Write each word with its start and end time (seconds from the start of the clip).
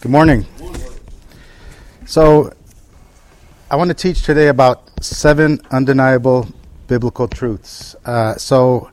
Good 0.00 0.12
morning. 0.12 0.46
So, 2.06 2.52
I 3.68 3.74
want 3.74 3.88
to 3.88 3.94
teach 3.94 4.22
today 4.22 4.46
about 4.46 4.88
seven 5.02 5.60
undeniable 5.72 6.46
biblical 6.86 7.26
truths. 7.26 7.96
Uh, 8.04 8.36
so, 8.36 8.92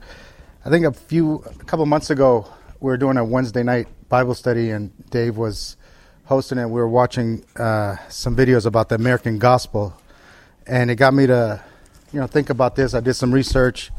I 0.66 0.72
think 0.72 0.84
a 0.84 0.92
few, 0.92 1.44
a 1.46 1.64
couple 1.66 1.86
months 1.86 2.10
ago, 2.10 2.48
we 2.80 2.88
were 2.88 2.98
doing 2.98 3.18
a 3.18 3.24
Wednesday 3.24 3.62
night 3.62 3.88
Bible 4.10 4.34
study, 4.34 4.72
and 4.72 4.92
Dave 5.12 5.38
was 5.38 5.78
hosting 6.24 6.58
it. 6.58 6.66
We 6.66 6.82
were 6.82 6.90
watching 6.90 7.46
uh, 7.56 7.98
some 8.10 8.36
videos 8.36 8.66
about 8.66 8.90
the 8.90 8.96
American 8.96 9.38
gospel, 9.38 9.96
and 10.66 10.90
it 10.90 10.96
got 10.96 11.14
me 11.14 11.28
to, 11.28 11.64
you 12.14 12.20
know, 12.20 12.26
think 12.26 12.50
about 12.50 12.76
this. 12.76 12.96
I 12.96 13.00
did 13.00 13.14
some 13.14 13.32
research, 13.32 13.92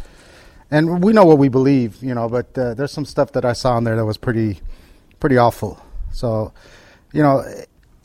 and 0.73 1.05
we 1.05 1.13
know 1.13 1.25
what 1.25 1.39
we 1.39 1.51
believe, 1.51 2.03
you 2.03 2.17
know, 2.17 2.29
but 2.29 2.59
uh, 2.59 2.75
there's 2.75 2.91
some 2.91 3.05
stuff 3.05 3.31
that 3.35 3.45
I 3.45 3.53
saw 3.53 3.79
in 3.79 3.85
there 3.85 3.95
that 3.95 4.05
was 4.05 4.17
pretty, 4.17 4.59
pretty 5.21 5.37
awful. 5.37 5.81
So, 6.11 6.53
you 7.17 7.23
know, 7.23 7.43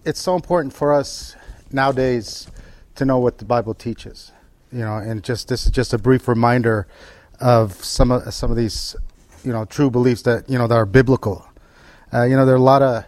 it's 0.05 0.21
so 0.21 0.36
important 0.36 0.73
for 0.73 0.94
us 0.94 1.36
nowadays 1.70 2.48
to 2.95 3.04
know 3.04 3.20
what 3.20 3.40
the 3.40 3.45
Bible 3.45 3.73
teaches, 3.73 4.31
you 4.72 4.80
know, 4.80 4.95
and 4.95 5.22
just 5.22 5.49
this 5.49 5.66
is 5.66 5.72
just 5.72 5.94
a 5.94 5.98
brief 5.98 6.30
reminder 6.30 6.88
of 7.41 7.73
some 7.84 8.09
of 8.09 8.34
some 8.34 8.50
of 8.52 8.55
these, 8.55 8.95
you 9.44 9.52
know, 9.52 9.66
true 9.66 9.91
beliefs 9.91 10.22
that 10.22 10.50
you 10.50 10.58
know 10.58 10.66
that 10.66 10.76
are 10.76 10.86
biblical. 10.86 11.45
Uh, 12.13 12.23
you 12.23 12.38
know, 12.38 12.45
there 12.45 12.55
are 12.55 12.58
a 12.58 12.62
lot 12.62 12.81
of 12.81 13.03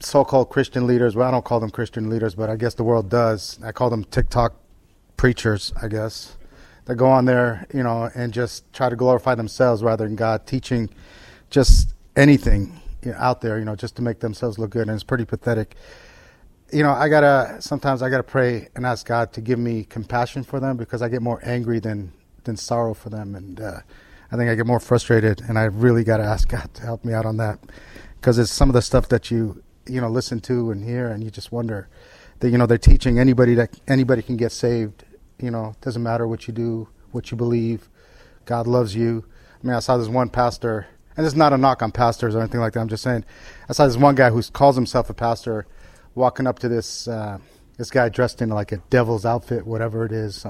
so-called 0.00 0.48
Christian 0.48 0.86
leaders. 0.86 1.14
Well, 1.14 1.28
I 1.28 1.30
don't 1.30 1.44
call 1.44 1.60
them 1.60 1.70
Christian 1.70 2.08
leaders, 2.08 2.34
but 2.34 2.48
I 2.48 2.56
guess 2.56 2.72
the 2.72 2.84
world 2.84 3.10
does. 3.10 3.58
I 3.62 3.72
call 3.72 3.90
them 3.90 4.04
TikTok 4.04 4.54
preachers, 5.18 5.70
I 5.82 5.88
guess, 5.88 6.38
that 6.86 6.96
go 6.96 7.10
on 7.10 7.26
there, 7.26 7.66
you 7.74 7.82
know, 7.82 8.10
and 8.14 8.32
just 8.32 8.72
try 8.72 8.88
to 8.88 8.96
glorify 8.96 9.34
themselves 9.34 9.82
rather 9.82 10.04
than 10.04 10.16
God, 10.16 10.46
teaching 10.46 10.88
just 11.50 11.94
anything 12.16 12.81
you 13.04 13.12
know, 13.12 13.18
out 13.18 13.40
there, 13.40 13.58
you 13.58 13.64
know, 13.64 13.76
just 13.76 13.96
to 13.96 14.02
make 14.02 14.20
themselves 14.20 14.58
look 14.58 14.70
good, 14.70 14.88
and 14.88 14.92
it's 14.92 15.04
pretty 15.04 15.24
pathetic. 15.24 15.76
You 16.72 16.82
know, 16.82 16.92
I 16.92 17.08
gotta 17.08 17.56
sometimes 17.60 18.02
I 18.02 18.08
gotta 18.08 18.22
pray 18.22 18.68
and 18.74 18.86
ask 18.86 19.06
God 19.06 19.32
to 19.34 19.40
give 19.40 19.58
me 19.58 19.84
compassion 19.84 20.42
for 20.42 20.60
them 20.60 20.76
because 20.76 21.02
I 21.02 21.08
get 21.08 21.22
more 21.22 21.40
angry 21.44 21.80
than 21.80 22.12
than 22.44 22.56
sorrow 22.56 22.94
for 22.94 23.10
them, 23.10 23.34
and 23.34 23.60
uh, 23.60 23.80
I 24.30 24.36
think 24.36 24.50
I 24.50 24.54
get 24.54 24.66
more 24.66 24.80
frustrated, 24.80 25.42
and 25.42 25.58
I 25.58 25.64
really 25.64 26.04
gotta 26.04 26.24
ask 26.24 26.48
God 26.48 26.72
to 26.74 26.82
help 26.82 27.04
me 27.04 27.12
out 27.12 27.26
on 27.26 27.36
that 27.38 27.58
because 28.20 28.38
it's 28.38 28.50
some 28.50 28.70
of 28.70 28.74
the 28.74 28.82
stuff 28.82 29.08
that 29.08 29.30
you 29.30 29.62
you 29.86 30.00
know 30.00 30.08
listen 30.08 30.40
to 30.40 30.70
and 30.70 30.84
hear, 30.84 31.08
and 31.08 31.22
you 31.22 31.30
just 31.30 31.52
wonder 31.52 31.88
that 32.38 32.50
you 32.50 32.58
know 32.58 32.66
they're 32.66 32.78
teaching 32.78 33.18
anybody 33.18 33.54
that 33.54 33.78
anybody 33.88 34.22
can 34.22 34.36
get 34.36 34.52
saved. 34.52 35.04
You 35.38 35.50
know, 35.50 35.74
doesn't 35.80 36.02
matter 36.02 36.26
what 36.28 36.46
you 36.46 36.54
do, 36.54 36.88
what 37.10 37.30
you 37.30 37.36
believe, 37.36 37.88
God 38.44 38.66
loves 38.66 38.94
you. 38.94 39.24
I 39.62 39.66
mean, 39.66 39.76
I 39.76 39.80
saw 39.80 39.96
this 39.96 40.08
one 40.08 40.28
pastor 40.28 40.86
and 41.16 41.26
it's 41.26 41.36
not 41.36 41.52
a 41.52 41.58
knock 41.58 41.82
on 41.82 41.92
pastors 41.92 42.34
or 42.34 42.40
anything 42.40 42.60
like 42.60 42.72
that. 42.74 42.80
I'm 42.80 42.88
just 42.88 43.02
saying, 43.02 43.24
I 43.68 43.72
saw 43.72 43.86
this 43.86 43.96
one 43.96 44.14
guy 44.14 44.30
who 44.30 44.42
calls 44.42 44.76
himself 44.76 45.10
a 45.10 45.14
pastor 45.14 45.66
walking 46.14 46.46
up 46.46 46.58
to 46.60 46.68
this 46.68 47.08
uh, 47.08 47.38
this 47.78 47.90
guy 47.90 48.08
dressed 48.08 48.42
in 48.42 48.50
like 48.50 48.72
a 48.72 48.76
devil's 48.90 49.24
outfit, 49.24 49.66
whatever 49.66 50.04
it 50.04 50.12
is, 50.12 50.46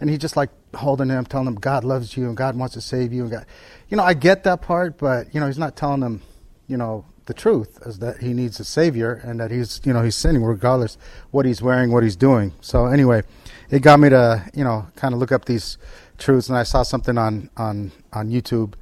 and 0.00 0.10
he 0.10 0.18
just 0.18 0.36
like 0.36 0.50
holding 0.74 1.08
him, 1.08 1.24
telling 1.24 1.48
him 1.48 1.54
God 1.56 1.84
loves 1.84 2.16
you 2.16 2.26
and 2.28 2.36
God 2.36 2.56
wants 2.56 2.74
to 2.74 2.80
save 2.80 3.12
you 3.12 3.22
and 3.22 3.30
God, 3.30 3.46
you 3.88 3.96
know, 3.96 4.02
I 4.02 4.14
get 4.14 4.44
that 4.44 4.62
part, 4.62 4.98
but 4.98 5.34
you 5.34 5.40
know, 5.40 5.46
he's 5.46 5.58
not 5.58 5.76
telling 5.76 6.00
them, 6.00 6.22
you 6.68 6.76
know, 6.76 7.04
the 7.26 7.34
truth 7.34 7.78
is 7.84 7.98
that 7.98 8.18
he 8.18 8.32
needs 8.32 8.60
a 8.60 8.64
savior 8.64 9.20
and 9.24 9.40
that 9.40 9.50
he's 9.50 9.80
you 9.84 9.92
know 9.92 10.02
he's 10.02 10.14
sinning 10.14 10.44
regardless 10.44 10.96
what 11.30 11.44
he's 11.44 11.60
wearing, 11.60 11.92
what 11.92 12.02
he's 12.02 12.16
doing. 12.16 12.52
So 12.60 12.86
anyway, 12.86 13.22
it 13.68 13.82
got 13.82 14.00
me 14.00 14.08
to 14.10 14.48
you 14.54 14.64
know 14.64 14.86
kind 14.96 15.12
of 15.12 15.20
look 15.20 15.32
up 15.32 15.44
these 15.44 15.76
truths, 16.18 16.48
and 16.48 16.56
I 16.56 16.62
saw 16.62 16.82
something 16.82 17.18
on 17.18 17.50
on 17.56 17.92
on 18.12 18.30
YouTube 18.30 18.74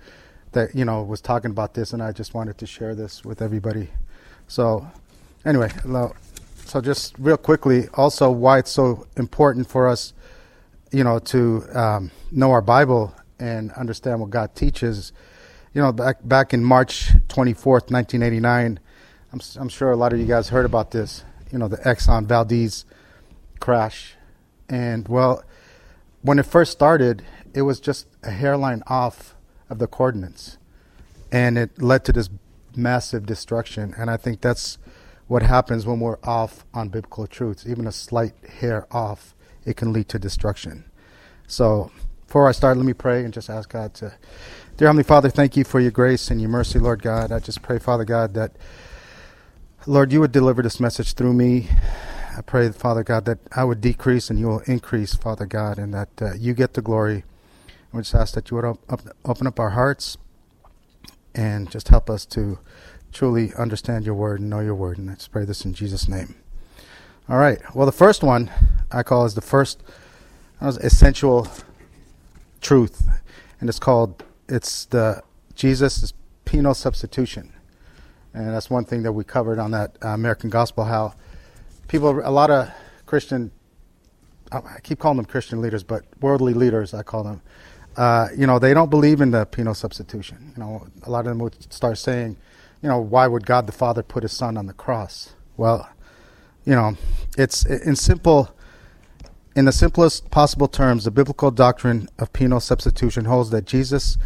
that 0.55 0.74
you 0.74 0.84
know 0.84 1.02
was 1.02 1.20
talking 1.20 1.50
about 1.50 1.74
this, 1.74 1.92
and 1.92 2.02
I 2.02 2.12
just 2.12 2.34
wanted 2.34 2.58
to 2.58 2.66
share 2.66 2.94
this 2.94 3.24
with 3.24 3.42
everybody. 3.42 3.88
So, 4.48 4.86
anyway, 5.44 5.70
so 6.64 6.80
just 6.80 7.14
real 7.19 7.36
quickly, 7.36 7.88
also 7.94 8.30
why 8.30 8.58
it's 8.58 8.70
so 8.70 9.06
important 9.16 9.69
for 9.69 9.86
us, 9.86 10.12
you 10.91 11.05
know, 11.05 11.19
to 11.19 11.64
um, 11.75 12.10
know 12.31 12.50
our 12.50 12.62
Bible 12.62 13.14
and 13.38 13.70
understand 13.72 14.20
what 14.20 14.31
God 14.31 14.54
teaches. 14.54 15.12
You 15.72 15.82
know, 15.82 15.93
back 15.93 16.16
back 16.22 16.54
in 16.54 16.64
March 16.64 17.10
twenty 17.28 17.53
fourth, 17.53 17.91
nineteen 17.91 18.22
eighty 18.22 18.41
nine, 18.41 18.81
I'm 19.32 19.41
I'm 19.56 19.69
sure 19.69 19.91
a 19.91 19.97
lot 19.97 20.12
of 20.12 20.19
you 20.19 20.26
guys 20.26 20.48
heard 20.48 20.64
about 20.64 20.91
this. 20.93 21.25
You 21.53 21.59
know, 21.59 21.69
the 21.69 21.78
Exxon 21.78 22.26
Valdez 22.26 22.84
crash, 23.60 24.14
and 24.69 25.06
well, 25.09 25.44
when 26.22 26.38
it 26.38 26.47
first 26.47 26.72
started, 26.72 27.22
it 27.54 27.62
was 27.62 27.81
just 27.81 28.06
a 28.22 28.31
hairline 28.31 28.82
off 28.87 29.34
of 29.69 29.78
the 29.78 29.86
coordinates. 29.86 30.58
And 31.32 31.58
it 31.58 31.82
led 31.82 32.04
to 32.04 32.12
this 32.12 32.30
massive 32.76 33.26
destruction. 33.26 33.94
And 33.97 34.10
I 34.10 34.16
think 34.16 34.41
that's 34.41 34.78
what 35.26 35.42
happens 35.42 35.86
when 35.86 36.00
we're 36.00 36.19
off 36.22 36.64
on 36.75 36.88
biblical 36.88 37.26
truths. 37.26 37.66
Even 37.66 37.86
a 37.86 37.92
slight 37.92 38.34
hair 38.60 38.86
off, 38.91 39.34
it 39.64 39.76
can 39.76 39.92
lead 39.92 40.08
to 40.10 40.19
destruction. 40.19 40.84
So 41.47 41.91
before 42.26 42.48
I 42.48 42.52
start, 42.52 42.76
let 42.76 42.86
me 42.86 42.92
pray 42.92 43.25
and 43.25 43.32
just 43.32 43.48
ask 43.48 43.69
God 43.70 43.94
to. 43.94 44.14
Dear 44.76 44.88
Heavenly 44.88 45.04
Father, 45.04 45.30
thank 45.30 45.56
you 45.56 45.64
for 45.64 45.81
your 45.81 45.92
grace 45.92 46.31
and 46.31 46.41
your 46.41 46.50
mercy, 46.50 46.78
Lord 46.78 47.02
God. 47.02 47.31
I 47.31 47.38
just 47.38 47.62
pray, 47.62 47.78
Father 47.78 48.04
God, 48.04 48.34
that, 48.34 48.56
Lord, 49.86 50.12
you 50.12 50.20
would 50.20 50.32
deliver 50.32 50.62
this 50.62 50.81
message 50.81 51.14
through 51.14 51.32
me. 51.32 51.69
I 52.36 52.41
pray, 52.41 52.70
Father 52.72 53.04
God, 53.04 53.25
that 53.26 53.38
I 53.54 53.62
would 53.62 53.81
decrease 53.81 54.31
and 54.31 54.38
you 54.38 54.48
will 54.48 54.62
increase, 54.66 55.14
Father 55.14 55.46
God, 55.46 55.78
and 55.78 55.94
that 55.94 56.08
uh, 56.20 56.34
you 56.34 56.54
get 56.54 56.75
the 56.75 56.82
glory 56.82 57.22
we 57.94 58.03
just 58.03 58.15
ask 58.15 58.34
that 58.34 58.50
you 58.50 58.56
would 58.56 58.65
op- 58.65 59.09
open 59.25 59.47
up 59.47 59.60
our 59.60 59.71
hearts 59.71 60.19
and 61.34 61.71
just 61.71 61.88
help 61.88 62.10
us 62.10 62.27
to 62.27 62.59
truly 63.12 63.55
understand 63.55 64.05
your 64.05 64.15
word 64.15 64.41
and 64.41 64.50
know 64.50 64.60
your 64.60 64.75
word. 64.75 64.99
And 64.99 65.06
let's 65.06 65.28
pray 65.28 65.44
this 65.44 65.65
in 65.65 65.75
Jesus' 65.75 66.09
name. 66.09 66.34
All 67.28 67.38
right. 67.38 67.60
Well, 67.75 67.87
the 67.87 67.93
first 67.93 68.22
one 68.22 68.50
I 68.91 69.03
call 69.03 69.25
is 69.25 69.34
the 69.34 69.41
first 69.41 69.82
essential 70.60 71.49
truth, 72.60 73.09
and 73.60 73.69
it's 73.69 73.78
called 73.78 74.25
it's 74.49 74.87
the 74.87 75.22
Jesus 75.55 76.12
penal 76.44 76.75
substitution, 76.75 77.53
and 78.34 78.49
that's 78.49 78.69
one 78.69 78.84
thing 78.84 79.05
that 79.05 79.12
we 79.12 79.25
covered 79.25 79.59
on 79.59 79.71
that 79.71 79.97
uh, 80.05 80.09
American 80.09 80.50
Gospel. 80.50 80.84
How 80.84 81.15
people, 81.88 82.21
a 82.25 82.31
lot 82.31 82.50
of 82.50 82.71
Christian, 83.06 83.53
I 84.53 84.81
keep 84.82 84.99
calling 84.99 85.16
them 85.16 85.26
Christian 85.26 85.62
leaders, 85.62 85.82
but 85.82 86.05
worldly 86.21 86.55
leaders, 86.55 86.93
I 86.93 87.03
call 87.03 87.22
them 87.25 87.41
uh, 87.97 88.28
you 88.37 88.47
know, 88.47 88.59
they 88.59 88.75
don't 88.75 88.91
believe 88.91 89.21
in 89.21 89.31
the 89.31 89.47
penal 89.47 89.75
substitution. 89.75 90.53
You 90.56 90.62
know, 90.62 90.87
a 91.03 91.10
lot 91.10 91.21
of 91.21 91.27
them 91.27 91.38
would 91.38 91.72
start 91.72 91.99
saying, 91.99 92.37
you 92.82 92.88
know, 92.88 92.99
why 92.99 93.27
would 93.27 93.47
God 93.47 93.66
the 93.66 93.72
Father 93.72 94.03
put 94.03 94.22
His 94.22 94.32
Son 94.32 94.56
on 94.56 94.66
the 94.66 94.72
cross? 94.72 95.34
Well, 95.56 95.88
you 96.65 96.75
know, 96.75 96.97
it's 97.38 97.65
in 97.65 97.97
simple, 97.97 98.55
in 99.55 99.65
the 99.65 99.72
simplest 99.72 100.31
possible 100.31 100.69
terms, 100.69 101.05
the 101.05 101.10
biblical 101.10 101.50
doctrine 101.50 102.09
of 102.19 102.32
penal 102.32 102.60
substitution 102.60 103.27
holds 103.27 103.50
that 103.50 103.65
Jesus' 103.65 104.19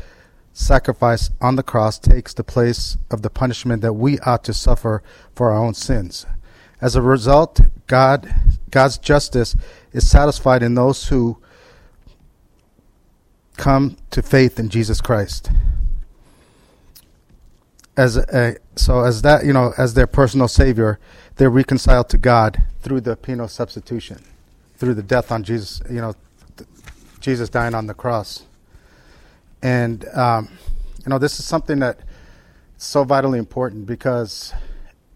sacrifice 0.53 1.31
on 1.41 1.57
the 1.57 1.63
cross 1.63 1.99
takes 1.99 2.35
the 2.35 2.45
place 2.45 2.97
of 3.11 3.23
the 3.23 3.31
punishment 3.31 3.83
that 3.83 3.93
we 3.93 4.19
ought 4.21 4.43
to 4.45 4.55
suffer 4.55 5.03
for 5.35 5.53
our 5.53 5.59
own 5.59 5.75
sins. 5.75 6.27
As 6.81 6.97
a 6.97 7.03
result, 7.03 7.61
God, 7.87 8.33
God's 8.71 8.99
justice 8.99 9.57
is 9.93 10.09
satisfied 10.09 10.63
in 10.63 10.75
those 10.75 11.09
who 11.09 11.39
come 13.59 13.97
to 14.11 14.23
faith 14.23 14.59
in 14.59 14.71
Jesus 14.71 15.01
Christ. 15.03 15.51
As 17.97 18.17
a, 18.17 18.57
so 18.77 19.05
as 19.05 19.23
that 19.23 19.45
you 19.45 19.53
know 19.53 19.75
as 19.77 19.95
their 19.95 20.07
personal 20.07 20.49
savior, 20.49 20.99
they're 21.37 21.51
reconciled 21.51 22.09
to 22.11 22.19
God 22.19 22.63
through 22.81 23.01
the 23.01 23.17
penal 23.17 23.49
substitution, 23.49 24.25
through 24.77 24.95
the 24.95 25.03
death 25.03 25.33
on 25.33 25.43
Jesus. 25.43 25.83
You 25.91 26.01
know, 26.01 26.15
th- 26.57 26.71
Jesus 27.21 27.49
dying 27.49 27.75
on 27.75 27.89
the 27.89 27.95
cross, 27.95 28.45
and 29.63 30.07
um, 30.15 30.49
you 31.05 31.11
know 31.11 31.19
this 31.19 31.41
is 31.41 31.45
something 31.45 31.81
that 31.81 31.99
is 32.79 32.85
so 32.85 33.03
vitally 33.03 33.41
important 33.41 33.87
because 33.87 34.55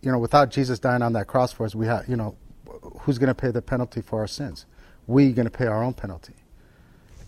you 0.03 0.11
know 0.11 0.19
without 0.19 0.51
Jesus 0.51 0.81
dying 0.81 1.03
on 1.03 1.13
that 1.13 1.29
cross 1.29 1.53
for 1.53 1.65
us, 1.65 1.77
we 1.77 1.87
have 1.87 2.09
you 2.09 2.17
know 2.17 2.35
who's 3.03 3.19
going 3.19 3.29
to 3.29 3.35
pay 3.35 3.53
the 3.53 3.63
penalty 3.63 4.03
for 4.03 4.19
our 4.19 4.27
sins? 4.27 4.67
We 5.07 5.33
going 5.33 5.47
to 5.47 5.57
pay 5.57 5.67
our 5.67 5.85
own 5.85 5.95
penalty 5.95 6.35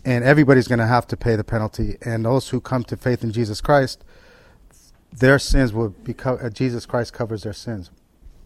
and 0.05 0.23
everybody's 0.23 0.67
going 0.67 0.79
to 0.79 0.85
have 0.87 1.07
to 1.07 1.17
pay 1.17 1.35
the 1.35 1.43
penalty. 1.43 1.97
And 2.03 2.23
those 2.23 2.49
who 2.49 2.61
come 2.61 2.83
to 2.85 2.95
faith 2.95 3.23
in 3.23 3.31
Jesus 3.31 3.59
Christ, 3.59 4.03
their 5.11 5.39
sins 5.39 5.73
will 5.73 5.89
be 5.89 6.13
co- 6.13 6.37
uh, 6.37 6.49
Jesus 6.49 6.85
Christ 6.85 7.11
covers 7.11 7.43
their 7.43 7.53
sins, 7.53 7.89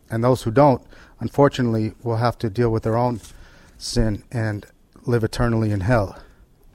and 0.09 0.23
those 0.23 0.43
who 0.43 0.51
don't, 0.51 0.81
unfortunately, 1.19 1.93
will 2.01 2.17
have 2.17 2.37
to 2.39 2.49
deal 2.49 2.69
with 2.69 2.83
their 2.83 2.97
own 2.97 3.19
sin 3.77 4.23
and 4.31 4.65
live 5.05 5.23
eternally 5.23 5.71
in 5.71 5.81
hell. 5.81 6.17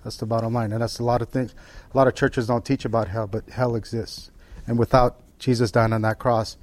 That's 0.03 0.19
the 0.19 0.27
bottom 0.27 0.53
line, 0.53 0.73
and 0.73 0.83
that's 0.83 0.99
a 0.99 1.05
lot 1.05 1.23
of 1.23 1.31
things. 1.31 1.55
A 1.93 1.97
lot 1.97 2.07
of 2.07 2.15
churches 2.15 2.49
don't 2.49 2.65
teach 2.65 2.85
about 2.85 3.09
hell, 3.09 3.27
but 3.27 3.49
hell 3.49 3.75
exists, 3.75 4.31
and 4.67 4.79
without 4.79 5.17
Jesus 5.39 5.71
dying 5.71 5.93
on 5.93 6.03
that 6.03 6.19
cross, 6.19 6.59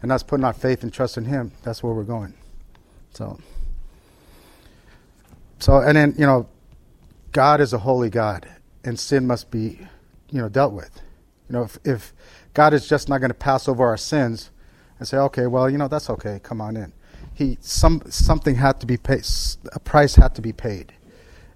and 0.00 0.12
us 0.12 0.22
putting 0.22 0.44
our 0.44 0.52
faith 0.52 0.82
and 0.82 0.92
trust 0.92 1.16
in 1.16 1.24
Him, 1.24 1.52
that's 1.62 1.82
where 1.82 1.94
we're 1.94 2.04
going. 2.04 2.34
So, 3.14 3.38
so, 5.58 5.78
and 5.78 5.96
then 5.96 6.14
you 6.18 6.26
know, 6.26 6.46
God 7.34 7.60
is 7.60 7.72
a 7.72 7.78
holy 7.78 8.10
God, 8.10 8.48
and 8.84 8.98
sin 8.98 9.26
must 9.26 9.50
be, 9.50 9.80
you 10.30 10.40
know, 10.40 10.48
dealt 10.48 10.72
with. 10.72 11.02
You 11.48 11.54
know, 11.54 11.64
if, 11.64 11.78
if 11.84 12.14
God 12.54 12.72
is 12.72 12.88
just 12.88 13.08
not 13.08 13.18
going 13.18 13.30
to 13.30 13.34
pass 13.34 13.68
over 13.68 13.84
our 13.84 13.96
sins, 13.96 14.50
and 14.98 15.08
say, 15.08 15.16
okay, 15.16 15.48
well, 15.48 15.68
you 15.68 15.76
know, 15.76 15.88
that's 15.88 16.08
okay. 16.08 16.38
Come 16.42 16.60
on 16.60 16.76
in. 16.76 16.92
He 17.34 17.58
some 17.60 18.02
something 18.08 18.54
had 18.54 18.78
to 18.80 18.86
be 18.86 18.96
paid. 18.96 19.26
A 19.72 19.80
price 19.80 20.14
had 20.14 20.36
to 20.36 20.42
be 20.42 20.52
paid, 20.52 20.92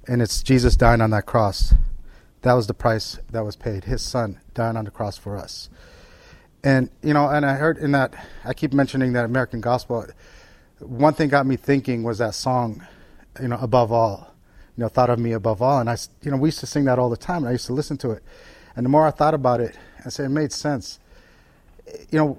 and 0.09 0.21
it's 0.21 0.43
Jesus 0.43 0.75
dying 0.75 1.01
on 1.01 1.11
that 1.11 1.27
cross. 1.27 1.75
That 2.43 2.55
was 2.55 2.67
the 2.67 2.75
price 2.75 3.21
that 3.31 3.45
was 3.45 3.55
paid. 3.55 3.85
His 3.85 4.03
Son 4.03 4.41
dying 4.55 4.77
on 4.77 4.85
the 4.85 4.91
cross 4.91 5.17
for 5.17 5.37
us. 5.37 5.71
And 6.65 6.91
you 7.05 7.15
know, 7.15 7.29
and 7.29 7.47
I 7.47 7.55
heard 7.55 7.79
in 7.79 7.93
that 7.93 8.15
I 8.45 8.53
keep 8.53 8.73
mentioning 8.73 9.13
that 9.13 9.25
American 9.25 9.61
gospel. 9.61 10.07
One 10.81 11.15
thing 11.15 11.29
got 11.29 11.47
me 11.47 11.55
thinking 11.57 12.03
was 12.03 12.19
that 12.19 12.35
song, 12.35 12.85
you 13.41 13.47
know, 13.47 13.59
above 13.61 13.93
all, 13.93 14.35
you 14.79 14.85
know, 14.85 14.89
thought 14.89 15.11
of 15.11 15.19
me 15.19 15.33
above 15.33 15.61
all. 15.61 15.81
And 15.81 15.91
I, 15.91 15.97
you 16.23 16.31
know, 16.31 16.37
we 16.37 16.49
used 16.49 16.61
to 16.61 16.67
sing 16.67 16.85
that 16.85 17.01
all 17.01 17.11
the 17.11 17.17
time. 17.17 17.39
And 17.39 17.49
I 17.49 17.53
used 17.53 17.67
to 17.67 17.73
listen 17.73 17.99
to 17.99 18.13
it, 18.13 18.23
and 18.77 18.87
the 18.87 18.89
more 18.89 19.05
I 19.05 19.11
thought 19.11 19.35
about 19.35 19.61
it, 19.61 19.77
I 20.07 20.09
said 20.09 20.27
it 20.27 20.29
made 20.29 20.53
sense. 20.53 21.01
You 22.11 22.19
know, 22.19 22.39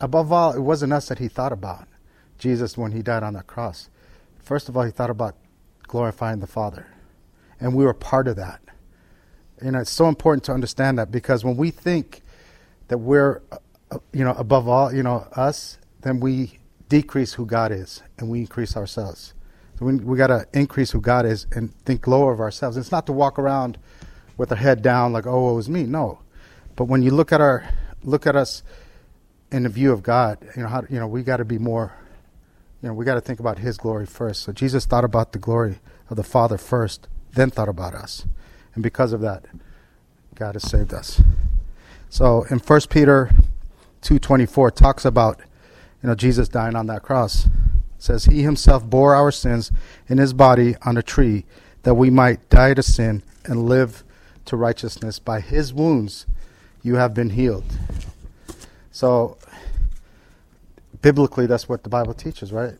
above 0.00 0.32
all, 0.32 0.54
it 0.54 0.60
wasn't 0.60 0.94
us 0.94 1.08
that 1.08 1.18
he 1.18 1.28
thought 1.28 1.52
about, 1.52 1.86
Jesus, 2.38 2.78
when 2.78 2.92
he 2.92 3.02
died 3.02 3.22
on 3.22 3.34
the 3.34 3.42
cross. 3.42 3.90
First 4.38 4.70
of 4.70 4.76
all, 4.76 4.84
he 4.84 4.90
thought 4.90 5.10
about 5.10 5.36
glorifying 5.82 6.40
the 6.40 6.46
Father, 6.46 6.86
and 7.60 7.74
we 7.74 7.84
were 7.84 7.92
part 7.92 8.26
of 8.26 8.36
that. 8.36 8.62
You 9.62 9.72
know, 9.72 9.80
it's 9.80 9.90
so 9.90 10.08
important 10.08 10.44
to 10.44 10.52
understand 10.52 10.98
that 10.98 11.12
because 11.12 11.44
when 11.44 11.58
we 11.58 11.70
think 11.70 12.22
that 12.88 12.96
we're, 12.96 13.42
uh, 13.52 13.98
you 14.14 14.24
know, 14.24 14.32
above 14.38 14.66
all, 14.66 14.94
you 14.94 15.02
know, 15.02 15.28
us, 15.36 15.76
then 16.00 16.20
we 16.20 16.58
decrease 16.88 17.34
who 17.34 17.44
God 17.44 17.70
is 17.70 18.02
and 18.18 18.30
we 18.30 18.40
increase 18.40 18.78
ourselves. 18.78 19.34
So 19.78 19.86
we, 19.86 19.96
we 19.96 20.16
got 20.16 20.28
to 20.28 20.46
increase 20.52 20.92
who 20.92 21.00
God 21.00 21.26
is 21.26 21.46
and 21.52 21.74
think 21.84 22.06
lower 22.06 22.32
of 22.32 22.40
ourselves. 22.40 22.76
It's 22.76 22.92
not 22.92 23.06
to 23.06 23.12
walk 23.12 23.38
around 23.38 23.78
with 24.36 24.50
our 24.50 24.58
head 24.58 24.82
down 24.82 25.12
like, 25.12 25.26
oh, 25.26 25.52
it 25.52 25.54
was 25.54 25.68
me. 25.68 25.84
No. 25.84 26.20
But 26.76 26.84
when 26.84 27.02
you 27.02 27.10
look 27.10 27.32
at 27.32 27.40
our, 27.40 27.68
look 28.02 28.26
at 28.26 28.36
us 28.36 28.62
in 29.50 29.64
the 29.64 29.68
view 29.68 29.92
of 29.92 30.02
God, 30.02 30.38
you 30.56 30.62
know, 30.62 30.68
how, 30.68 30.84
you 30.88 30.98
know, 30.98 31.06
we 31.06 31.22
got 31.22 31.38
to 31.38 31.44
be 31.44 31.58
more, 31.58 31.92
you 32.82 32.88
know, 32.88 32.94
we 32.94 33.04
got 33.04 33.14
to 33.14 33.20
think 33.20 33.40
about 33.40 33.58
His 33.58 33.76
glory 33.76 34.06
first. 34.06 34.42
So 34.42 34.52
Jesus 34.52 34.84
thought 34.84 35.04
about 35.04 35.32
the 35.32 35.38
glory 35.38 35.78
of 36.10 36.16
the 36.16 36.24
Father 36.24 36.58
first, 36.58 37.08
then 37.32 37.50
thought 37.50 37.68
about 37.68 37.94
us. 37.94 38.26
And 38.74 38.82
because 38.82 39.12
of 39.12 39.20
that, 39.20 39.44
God 40.34 40.54
has 40.54 40.68
saved 40.68 40.92
us. 40.92 41.20
So 42.08 42.44
in 42.50 42.58
1 42.58 42.80
Peter 42.90 43.30
2:24 44.02 44.74
talks 44.74 45.04
about 45.04 45.40
you 46.02 46.08
know 46.08 46.14
Jesus 46.14 46.48
dying 46.48 46.76
on 46.76 46.86
that 46.86 47.02
cross. 47.02 47.48
Says 48.04 48.26
he 48.26 48.42
himself 48.42 48.84
bore 48.84 49.14
our 49.14 49.30
sins 49.30 49.72
in 50.08 50.18
his 50.18 50.32
body 50.32 50.76
on 50.82 50.96
a 50.96 51.02
tree 51.02 51.44
that 51.84 51.94
we 51.94 52.10
might 52.10 52.48
die 52.50 52.74
to 52.74 52.82
sin 52.82 53.22
and 53.44 53.66
live 53.66 54.04
to 54.44 54.56
righteousness. 54.56 55.18
By 55.18 55.40
his 55.40 55.72
wounds 55.72 56.26
you 56.82 56.96
have 56.96 57.14
been 57.14 57.30
healed. 57.30 57.64
So 58.92 59.38
biblically 61.00 61.46
that's 61.46 61.68
what 61.68 61.82
the 61.82 61.88
Bible 61.88 62.12
teaches, 62.14 62.52
right? 62.52 62.74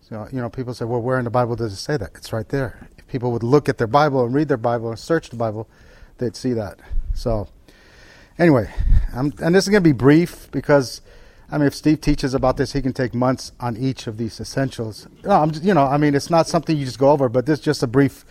So 0.00 0.26
you 0.32 0.40
know 0.40 0.50
people 0.50 0.74
say, 0.74 0.84
"Well, 0.84 1.00
where 1.00 1.18
in 1.18 1.24
the 1.24 1.30
Bible 1.30 1.54
does 1.54 1.72
it 1.72 1.76
say 1.76 1.96
that?" 1.96 2.10
It's 2.16 2.32
right 2.32 2.48
there. 2.48 2.88
If 2.98 3.06
people 3.06 3.30
would 3.30 3.44
look 3.44 3.68
at 3.68 3.78
their 3.78 3.86
Bible 3.86 4.24
and 4.24 4.34
read 4.34 4.48
their 4.48 4.56
Bible 4.56 4.90
and 4.90 4.98
search 4.98 5.30
the 5.30 5.36
Bible, 5.36 5.68
they'd 6.18 6.34
see 6.34 6.52
that. 6.52 6.80
So 7.14 7.48
Anyway, 8.36 8.68
I'm, 9.14 9.32
and 9.40 9.54
this 9.54 9.64
is 9.64 9.70
going 9.70 9.82
to 9.82 9.88
be 9.88 9.92
brief 9.92 10.50
because, 10.50 11.00
I 11.50 11.58
mean, 11.58 11.66
if 11.66 11.74
Steve 11.74 12.00
teaches 12.00 12.34
about 12.34 12.56
this, 12.56 12.72
he 12.72 12.82
can 12.82 12.92
take 12.92 13.14
months 13.14 13.52
on 13.60 13.76
each 13.76 14.06
of 14.06 14.16
these 14.16 14.40
essentials. 14.40 15.06
No, 15.24 15.30
I'm, 15.30 15.50
just, 15.50 15.64
you 15.64 15.74
know, 15.74 15.84
I 15.84 15.98
mean, 15.98 16.14
it's 16.14 16.30
not 16.30 16.46
something 16.46 16.76
you 16.76 16.84
just 16.84 16.98
go 16.98 17.10
over, 17.10 17.28
but 17.28 17.46
this 17.46 17.58
is 17.58 17.64
just 17.64 17.82
a 17.82 17.86
brief, 17.86 18.24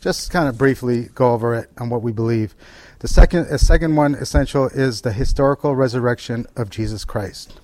just 0.00 0.30
kind 0.30 0.48
of 0.48 0.56
briefly 0.56 1.10
go 1.14 1.32
over 1.32 1.54
it 1.54 1.70
on 1.78 1.90
what 1.90 2.02
we 2.02 2.12
believe. 2.12 2.54
The 3.00 3.08
second, 3.08 3.48
the 3.48 3.58
second 3.58 3.96
one 3.96 4.14
essential 4.14 4.66
is 4.66 5.02
the 5.02 5.12
historical 5.12 5.76
resurrection 5.76 6.46
of 6.56 6.70
Jesus 6.70 7.04
Christ. 7.04 7.60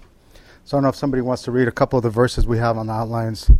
So 0.64 0.76
I 0.76 0.78
don't 0.78 0.82
know 0.82 0.88
if 0.90 0.96
somebody 0.96 1.22
wants 1.22 1.42
to 1.44 1.50
read 1.50 1.66
a 1.66 1.72
couple 1.72 1.96
of 1.96 2.02
the 2.02 2.10
verses 2.10 2.46
we 2.46 2.58
have 2.58 2.76
on 2.76 2.86
the 2.86 2.92
outlines. 2.92 3.50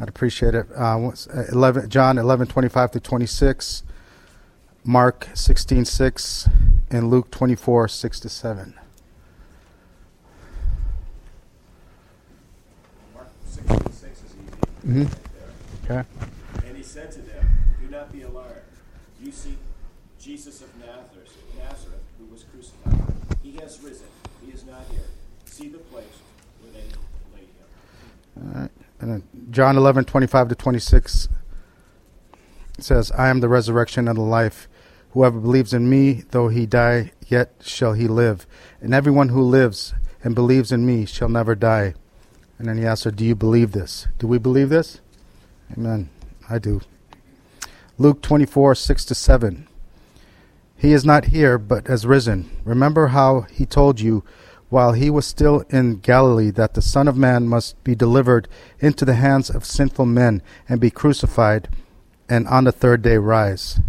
I'd 0.00 0.08
appreciate 0.08 0.54
it. 0.54 0.66
Uh, 0.74 1.12
11, 1.52 1.90
John 1.90 2.18
11, 2.18 2.46
25 2.48 2.90
to 2.92 3.00
26. 3.00 3.82
Mark 4.86 5.28
16 5.34 5.84
6, 5.84 6.48
and 6.92 7.10
Luke 7.10 7.32
24 7.32 7.88
6 7.88 8.20
to 8.20 8.28
7. 8.28 8.74
Mark 13.68 13.82
16 13.84 13.92
6 13.92 14.18
is 14.18 14.34
easy. 14.34 15.04
Mm-hmm. 15.04 15.90
Okay. 15.90 16.08
and 16.66 16.76
he 16.76 16.82
said 16.82 17.12
to 17.12 17.20
them, 17.20 17.48
Do 17.80 17.88
not 17.88 18.12
be 18.12 18.22
alarmed. 18.22 18.60
You 19.20 19.32
seek 19.32 19.58
Jesus 20.20 20.60
of 20.62 20.68
Nazareth, 20.78 21.36
Nazareth, 21.56 22.02
who 22.18 22.26
was 22.26 22.44
crucified. 22.44 23.14
He 23.42 23.52
has 23.60 23.80
risen. 23.82 24.06
He 24.44 24.52
is 24.52 24.64
not 24.64 24.82
here. 24.90 25.00
See 25.44 25.68
the 25.68 25.78
place 25.78 26.04
where 26.60 26.72
they 26.72 26.88
laid 27.34 27.48
him. 27.48 28.54
All 28.54 28.60
right. 28.60 28.70
And 29.00 29.10
then 29.10 29.22
John 29.50 29.76
11 29.76 30.04
25 30.04 30.48
to 30.48 30.54
26 30.54 31.28
says, 32.78 33.12
I 33.12 33.28
am 33.28 33.40
the 33.40 33.48
resurrection 33.48 34.08
and 34.08 34.18
the 34.18 34.22
life. 34.22 34.68
Whoever 35.10 35.40
believes 35.40 35.72
in 35.72 35.88
me, 35.88 36.24
though 36.30 36.48
he 36.48 36.66
die, 36.66 37.12
yet 37.26 37.54
shall 37.60 37.94
he 37.94 38.06
live. 38.06 38.46
And 38.80 38.92
everyone 38.92 39.30
who 39.30 39.40
lives 39.40 39.94
and 40.22 40.34
believes 40.34 40.72
in 40.72 40.84
me 40.84 41.06
shall 41.06 41.28
never 41.28 41.54
die. 41.54 41.94
And 42.58 42.68
then 42.68 42.78
he 42.78 42.86
asks 42.86 43.04
her, 43.04 43.10
Do 43.10 43.24
you 43.24 43.34
believe 43.34 43.72
this? 43.72 44.08
Do 44.18 44.26
we 44.26 44.38
believe 44.38 44.68
this? 44.68 45.00
Amen. 45.76 46.08
I 46.48 46.58
do. 46.58 46.80
Luke 47.98 48.22
24, 48.22 48.74
6 48.74 49.04
to 49.06 49.14
7. 49.14 49.68
He 50.76 50.92
is 50.92 51.04
not 51.04 51.26
here, 51.26 51.58
but 51.58 51.86
has 51.86 52.06
risen. 52.06 52.50
Remember 52.64 53.08
how 53.08 53.42
he 53.42 53.64
told 53.64 54.00
you 54.00 54.22
while 54.68 54.92
he 54.92 55.08
was 55.08 55.26
still 55.26 55.64
in 55.70 55.96
Galilee 55.96 56.50
that 56.50 56.74
the 56.74 56.82
Son 56.82 57.08
of 57.08 57.16
Man 57.16 57.48
must 57.48 57.82
be 57.84 57.94
delivered 57.94 58.48
into 58.80 59.04
the 59.04 59.14
hands 59.14 59.48
of 59.48 59.64
sinful 59.64 60.06
men 60.06 60.42
and 60.68 60.80
be 60.80 60.90
crucified, 60.90 61.68
and 62.28 62.46
on 62.48 62.64
the 62.64 62.72
third 62.72 63.02
day 63.02 63.16
rise. 63.16 63.80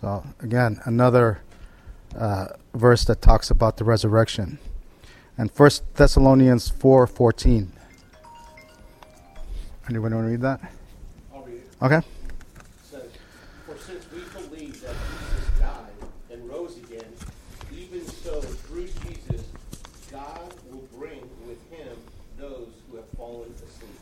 So 0.00 0.24
again, 0.40 0.80
another 0.84 1.40
uh, 2.14 2.48
verse 2.74 3.04
that 3.04 3.22
talks 3.22 3.50
about 3.50 3.76
the 3.76 3.84
resurrection. 3.84 4.58
And 5.38 5.50
First 5.50 5.82
Thessalonians 5.94 6.68
four 6.68 7.06
fourteen. 7.06 7.72
Anyone 9.88 10.14
want 10.14 10.26
to 10.26 10.30
read 10.30 10.40
that? 10.40 10.60
I'll 11.32 11.42
read 11.42 11.56
it. 11.56 11.68
Okay. 11.80 11.98
It 11.98 12.04
says, 12.82 13.10
For 13.66 13.76
since 13.76 14.04
we 14.10 14.20
believe 14.40 14.80
that 14.80 14.94
Jesus 14.94 15.60
died 15.60 16.08
and 16.32 16.48
rose 16.48 16.76
again, 16.78 17.04
even 17.72 18.04
so 18.06 18.40
through 18.40 18.88
Jesus, 19.04 19.46
God 20.10 20.54
will 20.70 20.88
bring 20.98 21.20
with 21.46 21.58
him 21.70 21.96
those 22.38 22.68
who 22.90 22.96
have 22.96 23.08
fallen 23.16 23.52
asleep. 23.54 24.00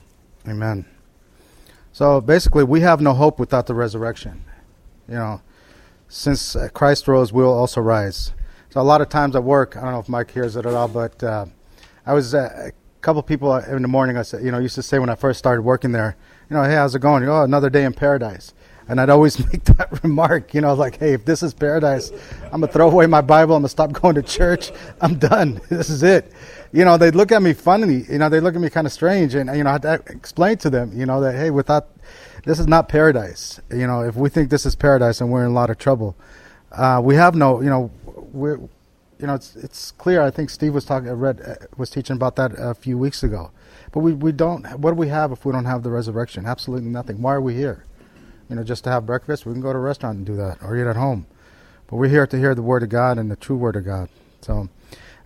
Amen. 0.49 0.87
So 1.93 2.21
basically, 2.21 2.65
we 2.65 2.81
have 2.81 3.01
no 3.01 3.13
hope 3.13 3.39
without 3.39 3.67
the 3.67 3.75
resurrection. 3.75 4.45
You 5.09 5.15
know, 5.15 5.43
since 6.09 6.57
Christ 6.73 7.09
rose, 7.09 7.33
we'll 7.33 7.53
also 7.53 7.81
rise. 7.81 8.33
So 8.75 8.81
a 8.81 8.83
lot 8.83 9.01
of 9.01 9.09
times 9.09 9.37
at 9.37 9.45
work, 9.45 9.77
I 9.77 9.83
don't 9.83 9.93
know 9.93 10.01
if 10.01 10.09
Mike 10.09 10.33
hears 10.33 10.57
it 10.57 10.67
at 10.67 10.75
all, 10.75 10.89
but 10.89 11.23
uh, 11.23 11.47
I 12.05 12.13
was 12.13 12.35
uh, 12.35 12.71
a 12.71 13.03
couple 13.03 13.23
people 13.23 13.55
in 13.55 13.83
the 13.83 13.87
morning. 13.87 14.17
I 14.17 14.23
said, 14.23 14.43
you 14.43 14.51
know, 14.51 14.59
used 14.59 14.75
to 14.75 14.83
say 14.83 14.99
when 14.99 15.09
I 15.09 15.15
first 15.15 15.39
started 15.39 15.63
working 15.63 15.93
there, 15.93 16.17
you 16.51 16.57
know, 16.57 16.65
hey, 16.65 16.75
how's 16.75 16.93
it 16.93 16.99
going? 16.99 17.23
Oh, 17.29 17.45
another 17.45 17.71
day 17.71 17.85
in 17.85 17.93
paradise. 17.93 18.53
And 18.89 19.01
I'd 19.01 19.11
always 19.11 19.39
make 19.53 19.63
that 19.63 20.03
remark, 20.03 20.55
you 20.55 20.61
know, 20.61 20.75
like, 20.75 20.99
hey, 20.99 21.13
if 21.13 21.25
this 21.25 21.45
is 21.45 21.55
paradise, 21.55 22.11
I'm 22.47 22.63
gonna 22.63 22.67
throw 22.67 22.91
away 22.91 23.07
my 23.07 23.21
Bible. 23.21 23.55
I'm 23.55 23.63
gonna 23.63 23.69
stop 23.69 23.93
going 23.93 24.17
to 24.17 24.23
church. 24.23 24.73
I'm 25.01 25.21
done. 25.21 25.61
This 25.69 25.89
is 25.89 26.03
it. 26.03 26.33
You 26.73 26.85
know, 26.85 26.97
they'd 26.97 27.15
look 27.15 27.31
at 27.31 27.43
me 27.43 27.53
funny. 27.53 28.05
You 28.11 28.19
know, 28.19 28.29
they 28.29 28.41
look 28.41 28.57
at 28.57 28.61
me 28.61 28.71
kind 28.71 28.89
of 28.89 28.93
strange, 28.93 29.37
and 29.37 29.57
you 29.57 29.63
know, 29.63 29.71
I 29.71 29.75
had 29.75 29.83
to 29.83 30.03
explain 30.09 30.57
to 30.57 30.69
them, 30.69 30.91
you 30.99 31.07
know, 31.07 31.21
that 31.21 31.37
hey, 31.37 31.51
without 31.51 31.91
this 32.45 32.59
is 32.59 32.67
not 32.67 32.89
paradise. 32.89 33.61
You 33.71 33.87
know, 33.87 34.03
if 34.03 34.17
we 34.17 34.31
think 34.31 34.51
this 34.51 34.67
is 34.67 34.75
paradise, 34.75 35.21
and 35.21 35.31
we're 35.31 35.45
in 35.45 35.53
a 35.53 35.55
lot 35.55 35.71
of 35.71 35.79
trouble. 35.79 36.17
Uh, 36.73 37.01
we 37.01 37.15
have 37.15 37.37
no, 37.37 37.61
you 37.61 37.71
know, 37.71 37.89
we're, 38.35 38.59
you 39.19 39.27
know, 39.27 39.35
it's 39.35 39.57
it's 39.57 39.93
clear. 39.93 40.21
I 40.21 40.31
think 40.31 40.51
Steve 40.51 40.75
was 40.75 40.85
talking, 40.85 41.09
read, 41.11 41.41
uh, 41.41 41.55
was 41.77 41.89
teaching 41.89 42.17
about 42.17 42.37
that 42.37 42.53
a 42.59 42.75
few 42.75 42.99
weeks 42.99 43.23
ago. 43.23 43.51
But 43.93 44.01
we 44.01 44.13
we 44.13 44.33
don't. 44.33 44.65
What 44.81 44.91
do 44.91 44.97
we 44.97 45.09
have 45.09 45.33
if 45.33 45.45
we 45.45 45.53
don't 45.53 45.65
have 45.65 45.83
the 45.83 45.91
resurrection? 45.91 46.47
Absolutely 46.47 46.91
nothing. 46.91 47.23
Why 47.23 47.35
are 47.35 47.41
we 47.41 47.55
here? 47.55 47.85
You 48.51 48.57
know, 48.57 48.65
just 48.65 48.85
to 48.85 48.91
have 48.91 49.07
breakfast. 49.07 49.47
We 49.47 49.53
can 49.53 49.63
go 49.63 49.73
to 49.73 49.79
a 49.79 49.83
restaurant 49.83 50.19
and 50.19 50.27
do 50.27 50.37
that, 50.37 50.59
or 50.63 50.77
eat 50.77 50.87
at 50.87 50.97
home. 50.97 51.27
But 51.87 51.97
we're 51.97 52.09
here 52.09 52.27
to 52.27 52.39
hear 52.39 52.55
the 52.55 52.63
word 52.63 52.83
of 52.83 52.89
God 52.89 53.19
and 53.19 53.31
the 53.31 53.37
true 53.37 53.57
word 53.57 53.77
of 53.77 53.85
God. 53.85 54.09
So, 54.41 54.69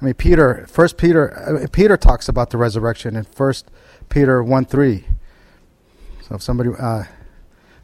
I 0.01 0.05
mean, 0.05 0.15
Peter, 0.15 0.67
First 0.69 0.97
Peter, 0.97 1.37
uh, 1.37 1.67
Peter 1.73 1.97
talks 1.97 2.29
about 2.29 2.51
the 2.51 2.59
resurrection 2.59 3.17
in 3.17 3.25
First 3.25 3.71
Peter 4.09 4.45
one 4.45 4.65
three. 4.65 5.07
So 6.29 6.35
if 6.35 6.43
somebody 6.43 6.71
uh, 6.79 7.05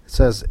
says 0.06 0.44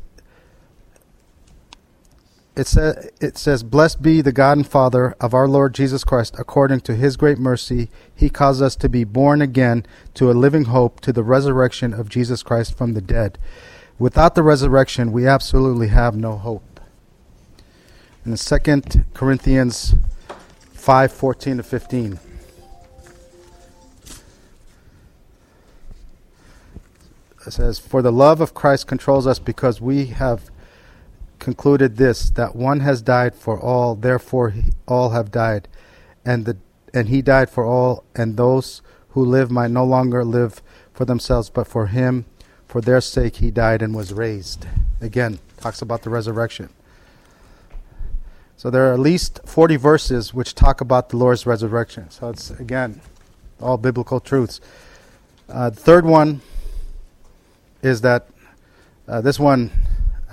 it, 2.56 2.68
sa- 2.68 2.94
it 3.20 3.38
says, 3.38 3.64
Blessed 3.64 4.02
be 4.02 4.22
the 4.22 4.32
God 4.32 4.58
and 4.58 4.68
Father 4.68 5.16
of 5.20 5.34
our 5.34 5.48
Lord 5.48 5.74
Jesus 5.74 6.04
Christ. 6.04 6.36
According 6.38 6.82
to 6.82 6.96
his 6.96 7.18
great 7.18 7.40
mercy, 7.40 7.90
he 8.16 8.30
caused 8.30 8.62
us 8.62 8.76
to 8.78 8.90
be 8.90 9.04
born 9.04 9.42
again 9.42 9.86
to 10.14 10.30
a 10.30 10.34
living 10.34 10.66
hope 10.66 11.02
to 11.02 11.12
the 11.12 11.24
resurrection 11.24 11.94
of 11.94 12.10
Jesus 12.10 12.44
Christ 12.44 12.78
from 12.78 12.94
the 12.94 13.02
dead. 13.02 13.40
Without 13.98 14.36
the 14.36 14.44
resurrection, 14.44 15.12
we 15.12 15.28
absolutely 15.28 15.88
have 15.88 16.16
no 16.16 16.38
hope. 16.38 16.80
In 18.26 18.32
the 18.32 18.38
2 18.38 19.04
Corinthians 19.14 19.96
5 20.74 21.12
14 21.12 21.58
to 21.58 21.64
15. 21.64 22.20
It 27.46 27.52
says, 27.52 27.80
For 27.80 28.02
the 28.02 28.12
love 28.12 28.40
of 28.40 28.54
Christ 28.54 28.88
controls 28.88 29.28
us 29.28 29.40
because 29.40 29.82
we 29.82 30.08
have 30.08 30.50
concluded 31.44 31.98
this, 31.98 32.30
that 32.32 32.56
one 32.56 32.80
has 32.80 33.02
died 33.02 33.36
for 33.36 33.60
all, 33.60 33.96
therefore 33.96 34.50
he- 34.52 34.72
all 34.88 35.10
have 35.10 35.30
died. 35.30 35.68
And, 36.26 36.46
the, 36.46 36.58
and 36.94 37.10
he 37.10 37.22
died 37.22 37.50
for 37.50 37.66
all, 37.66 38.06
and 38.16 38.38
those 38.38 38.82
who 39.10 39.24
live 39.24 39.52
might 39.52 39.70
no 39.70 39.84
longer 39.84 40.24
live 40.24 40.64
for 40.94 41.06
themselves, 41.06 41.50
but 41.50 41.68
for 41.68 41.88
him. 41.88 42.26
For 42.68 42.82
their 42.82 43.02
sake 43.02 43.36
he 43.36 43.52
died 43.52 43.82
and 43.82 43.94
was 43.94 44.14
raised. 44.14 44.66
Again, 45.02 45.40
talks 45.58 45.82
about 45.82 46.02
the 46.02 46.10
resurrection. 46.10 46.70
So 48.56 48.70
there 48.70 48.90
are 48.90 48.94
at 48.94 49.00
least 49.00 49.42
40 49.46 49.76
verses 49.76 50.34
which 50.34 50.56
talk 50.56 50.80
about 50.80 51.10
the 51.10 51.18
Lord's 51.18 51.46
resurrection. 51.46 52.10
So 52.10 52.30
it's, 52.30 52.52
again, 52.52 53.02
all 53.62 53.78
biblical 53.78 54.22
truths. 54.22 54.62
Uh, 55.50 55.70
the 55.70 55.80
third 55.80 56.06
one 56.06 56.42
is 57.82 58.00
that 58.02 58.30
uh, 59.08 59.20
this 59.20 59.38
one 59.38 59.70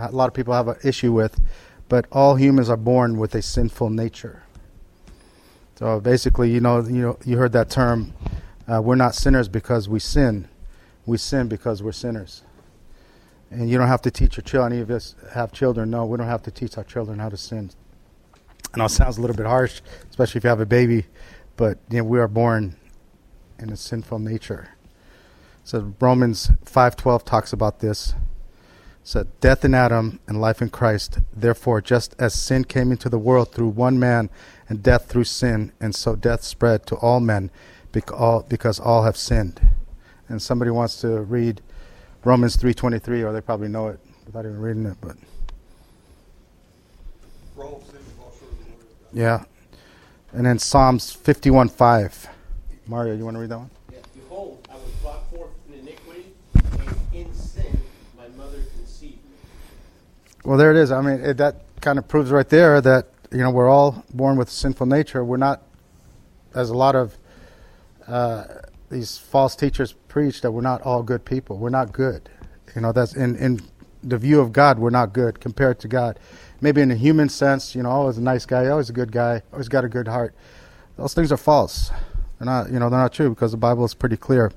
a 0.01 0.11
lot 0.11 0.29
of 0.29 0.35
people 0.35 0.55
have 0.55 0.69
an 0.69 0.77
issue 0.85 1.13
with, 1.13 1.41
but 1.89 2.07
all 2.13 2.37
humans 2.37 2.71
are 2.71 2.77
born 2.77 3.19
with 3.19 3.35
a 3.35 3.43
sinful 3.43 3.91
nature. 3.91 4.43
So 5.77 6.01
basically, 6.01 6.51
you 6.51 6.61
know, 6.61 6.81
you 6.83 7.03
know, 7.03 7.19
you 7.25 7.37
heard 7.37 7.53
that 7.53 7.71
term. 7.71 8.13
Uh, 8.71 8.81
we're 8.83 8.97
not 8.97 9.15
sinners 9.15 9.49
because 9.49 9.89
we 9.89 9.99
sin. 9.99 10.49
We 11.07 11.17
sin 11.17 11.49
because 11.49 11.83
we're 11.83 11.93
sinners. 11.93 12.43
And 13.51 13.69
you 13.69 13.79
don't 13.79 13.89
have 13.89 14.03
to 14.03 14.11
teach 14.11 14.37
your 14.37 14.45
children. 14.45 14.75
Any 14.75 14.83
of 14.83 14.91
us 14.91 15.17
have 15.33 15.53
children. 15.53 15.91
No, 15.91 16.05
we 16.07 16.19
don't 16.19 16.27
have 16.27 16.43
to 16.45 16.51
teach 16.51 16.79
our 16.79 16.85
children 16.85 17.19
how 17.19 17.31
to 17.31 17.37
sin. 17.37 17.71
I 18.73 18.79
know 18.79 18.85
it 18.85 18.91
sounds 18.91 19.19
a 19.19 19.21
little 19.21 19.37
bit 19.37 19.47
harsh, 19.47 19.81
especially 20.11 20.39
if 20.39 20.45
you 20.45 20.51
have 20.51 20.61
a 20.61 20.67
baby, 20.67 21.07
but 21.57 21.79
you 21.91 21.99
know, 21.99 22.05
we 22.05 22.21
are 22.21 22.29
born 22.29 22.77
in 23.59 23.71
a 23.71 23.77
sinful 23.77 24.21
nature. 24.21 24.69
So 25.65 25.93
Romans 26.01 26.53
5:12 26.65 27.25
talks 27.25 27.53
about 27.53 27.81
this. 27.81 28.15
Said 29.03 29.29
death 29.41 29.65
in 29.65 29.75
Adam 29.75 30.21
and 30.29 30.41
life 30.41 30.61
in 30.63 30.69
Christ. 30.71 31.19
Therefore, 31.35 31.81
just 31.81 32.15
as 32.19 32.35
sin 32.35 32.65
came 32.65 32.93
into 32.93 33.09
the 33.09 33.19
world 33.19 33.51
through 33.53 33.69
one 33.71 33.99
man 33.99 34.31
and 34.69 34.83
death 34.83 35.07
through 35.09 35.25
sin, 35.25 35.73
and 35.81 35.95
so 35.95 36.15
death 36.15 36.45
spread 36.45 36.87
to 36.87 36.97
all 36.97 37.19
men 37.19 37.51
because 37.93 38.79
all 38.79 39.03
have 39.03 39.17
sinned. 39.17 39.61
And 40.29 40.41
somebody 40.41 40.71
wants 40.71 41.01
to 41.01 41.23
read 41.23 41.61
Romans 42.25 42.57
3:23 42.57 43.23
or 43.25 43.33
they 43.33 43.41
probably 43.41 43.69
know 43.69 43.89
it 43.89 43.99
without 44.27 44.45
even 44.45 44.61
reading 44.61 44.87
it, 44.87 44.97
but 45.01 45.17
For 47.57 47.65
all 47.65 47.83
sin 47.87 47.97
and 47.97 48.05
fall 48.17 48.33
short 48.39 48.53
of 48.53 48.59
the 48.59 48.65
glory 48.65 48.81
of 48.81 49.15
God. 49.15 49.19
yeah. 49.19 49.45
And 50.33 50.47
then 50.47 50.59
Psalms 50.61 51.11
51:5. 51.17 52.29
Mario, 52.87 53.17
you 53.17 53.25
want 53.25 53.35
to 53.37 53.41
read 53.41 53.51
that 53.51 53.59
one? 53.59 53.71
Yeah, 53.93 53.99
Behold, 54.15 54.69
I 54.71 54.75
was 54.75 54.91
brought 55.03 55.29
forth 55.31 55.51
in 55.69 55.81
iniquity, 55.81 56.27
and 56.55 56.97
in 57.13 57.35
sin 57.35 57.70
my 58.21 58.29
mother 58.37 58.59
conceived 58.77 59.25
me. 59.25 59.37
Well, 60.45 60.59
there 60.59 60.71
it 60.71 60.77
is. 60.77 60.93
I 60.93 61.01
mean, 61.01 61.21
it, 61.25 61.37
that 61.39 61.63
kind 61.81 61.99
of 61.99 62.07
proves 62.07 62.31
right 62.31 62.49
there 62.49 62.81
that 62.81 63.09
you 63.31 63.39
know 63.39 63.51
we're 63.51 63.69
all 63.69 64.05
born 64.13 64.37
with 64.37 64.51
sinful 64.51 64.87
nature. 64.87 65.25
We're 65.25 65.39
not, 65.39 65.63
as 66.55 66.69
a 66.69 66.75
lot 66.75 66.95
of 66.95 67.17
uh, 68.07 68.45
these 68.91 69.17
false 69.17 69.57
teachers 69.57 69.95
preach, 70.09 70.43
that 70.43 70.51
we're 70.51 70.61
not 70.61 70.83
all 70.83 71.03
good 71.03 71.25
people. 71.25 71.57
We're 71.57 71.71
not 71.71 71.93
good. 71.93 72.29
You 72.75 72.83
know, 72.83 72.93
that's 72.93 73.15
in 73.15 73.37
in 73.37 73.61
the 74.03 74.19
view 74.19 74.41
of 74.41 74.53
God, 74.53 74.79
we're 74.79 74.91
not 74.91 75.13
good 75.13 75.41
compared 75.41 75.79
to 75.81 75.89
God. 75.89 76.19
Maybe 76.61 76.83
in 76.83 76.91
a 76.91 76.97
human 76.97 77.31
sense, 77.31 77.75
you 77.75 77.83
know, 77.83 77.91
always 77.91 78.19
a 78.19 78.23
nice 78.23 78.45
guy, 78.45 78.67
always 78.69 78.91
a 78.91 78.95
good 78.95 79.13
guy, 79.13 79.43
always 79.53 79.69
got 79.69 79.85
a 79.85 79.89
good 79.89 80.09
heart. 80.09 80.35
Those 80.97 81.15
things 81.15 81.33
are 81.33 81.39
false. 81.39 81.91
They're 82.39 82.47
not, 82.47 82.71
you 82.71 82.79
know, 82.79 82.91
they're 82.91 82.99
not 82.99 83.13
true 83.15 83.31
because 83.31 83.53
the 83.53 83.57
Bible 83.57 83.85
is 83.85 83.95
pretty 83.95 84.17
clear. 84.17 84.53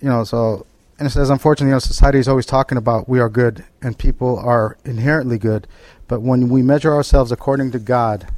You 0.00 0.08
know, 0.08 0.24
so 0.24 0.66
and 1.00 1.06
it 1.06 1.12
says, 1.12 1.30
unfortunately, 1.30 1.70
you 1.70 1.76
know, 1.76 1.78
society 1.78 2.18
is 2.18 2.28
always 2.28 2.44
talking 2.44 2.76
about 2.76 3.08
we 3.08 3.20
are 3.20 3.30
good 3.30 3.64
and 3.80 3.96
people 3.96 4.38
are 4.38 4.76
inherently 4.84 5.38
good, 5.38 5.66
but 6.06 6.20
when 6.20 6.50
we 6.50 6.60
measure 6.60 6.92
ourselves 6.92 7.32
according 7.32 7.70
to 7.70 7.78
God, 7.78 8.28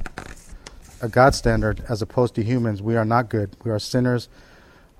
a 1.01 1.09
God 1.09 1.35
standard, 1.35 1.83
as 1.89 2.01
opposed 2.01 2.35
to 2.35 2.43
humans, 2.43 2.81
we 2.81 2.95
are 2.95 3.03
not 3.03 3.27
good. 3.27 3.57
We 3.65 3.71
are 3.71 3.79
sinners. 3.79 4.29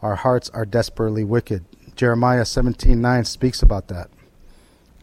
Our 0.01 0.15
hearts 0.15 0.50
are 0.50 0.65
desperately 0.65 1.24
wicked. 1.24 1.63
Jeremiah 1.96 2.43
seventeen 2.43 3.01
nine 3.01 3.24
speaks 3.24 3.62
about 3.62 3.88
that. 3.88 4.10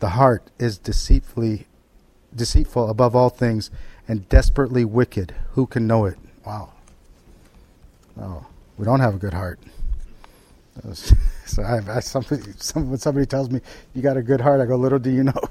The 0.00 0.10
heart 0.10 0.50
is 0.58 0.76
deceitfully 0.76 1.66
deceitful 2.36 2.90
above 2.90 3.16
all 3.16 3.30
things 3.30 3.70
and 4.06 4.28
desperately 4.28 4.84
wicked. 4.84 5.34
Who 5.52 5.66
can 5.66 5.86
know 5.86 6.04
it? 6.04 6.18
Wow. 6.44 6.74
Oh, 8.20 8.44
we 8.76 8.84
don't 8.84 9.00
have 9.00 9.14
a 9.14 9.18
good 9.18 9.32
heart. 9.32 9.60
So 11.50 11.62
I, 11.62 11.80
I 11.96 12.00
somebody, 12.00 12.42
some, 12.56 12.90
when 12.90 12.98
somebody 12.98 13.26
tells 13.26 13.50
me 13.50 13.60
you 13.94 14.02
got 14.02 14.16
a 14.16 14.22
good 14.22 14.40
heart, 14.40 14.60
I 14.60 14.66
go, 14.66 14.76
little 14.76 14.98
do 14.98 15.10
you 15.10 15.24
know. 15.24 15.42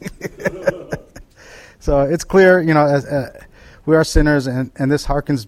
so 1.78 2.00
it's 2.00 2.24
clear, 2.24 2.60
you 2.60 2.74
know, 2.74 2.86
as, 2.86 3.04
uh, 3.06 3.42
we 3.84 3.96
are 3.96 4.04
sinners, 4.04 4.46
and, 4.46 4.70
and 4.76 4.90
this 4.90 5.06
harkens 5.06 5.46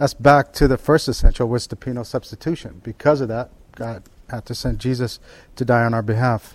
us 0.00 0.14
back 0.14 0.52
to 0.54 0.68
the 0.68 0.78
first 0.78 1.08
essential, 1.08 1.48
was 1.48 1.66
the 1.66 1.76
penal 1.76 2.04
substitution. 2.04 2.80
Because 2.82 3.20
of 3.20 3.28
that, 3.28 3.50
God 3.74 4.04
had 4.30 4.46
to 4.46 4.54
send 4.54 4.78
Jesus 4.78 5.18
to 5.56 5.64
die 5.64 5.84
on 5.84 5.94
our 5.94 6.02
behalf. 6.02 6.54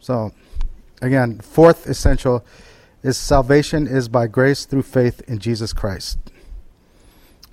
So, 0.00 0.32
again, 1.00 1.40
fourth 1.40 1.86
essential 1.86 2.44
is 3.02 3.16
salvation 3.16 3.86
is 3.86 4.08
by 4.08 4.26
grace 4.26 4.64
through 4.64 4.82
faith 4.82 5.20
in 5.28 5.38
Jesus 5.38 5.72
Christ. 5.72 6.18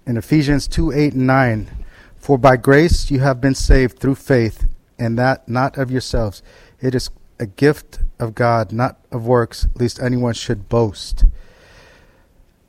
In 0.05 0.17
Ephesians 0.17 0.67
2 0.67 0.91
8 0.91 1.13
and 1.13 1.27
9, 1.27 1.80
for 2.21 2.37
by 2.37 2.55
grace 2.55 3.09
you 3.09 3.19
have 3.19 3.41
been 3.41 3.55
saved 3.55 3.97
through 3.99 4.15
faith, 4.15 4.67
and 4.99 5.17
that 5.17 5.49
not 5.49 5.77
of 5.77 5.89
yourselves. 5.89 6.43
It 6.79 6.93
is 6.93 7.09
a 7.39 7.47
gift 7.47 7.99
of 8.19 8.35
God, 8.35 8.71
not 8.71 8.99
of 9.11 9.25
works, 9.25 9.67
lest 9.75 9.99
anyone 9.99 10.35
should 10.35 10.69
boast. 10.69 11.25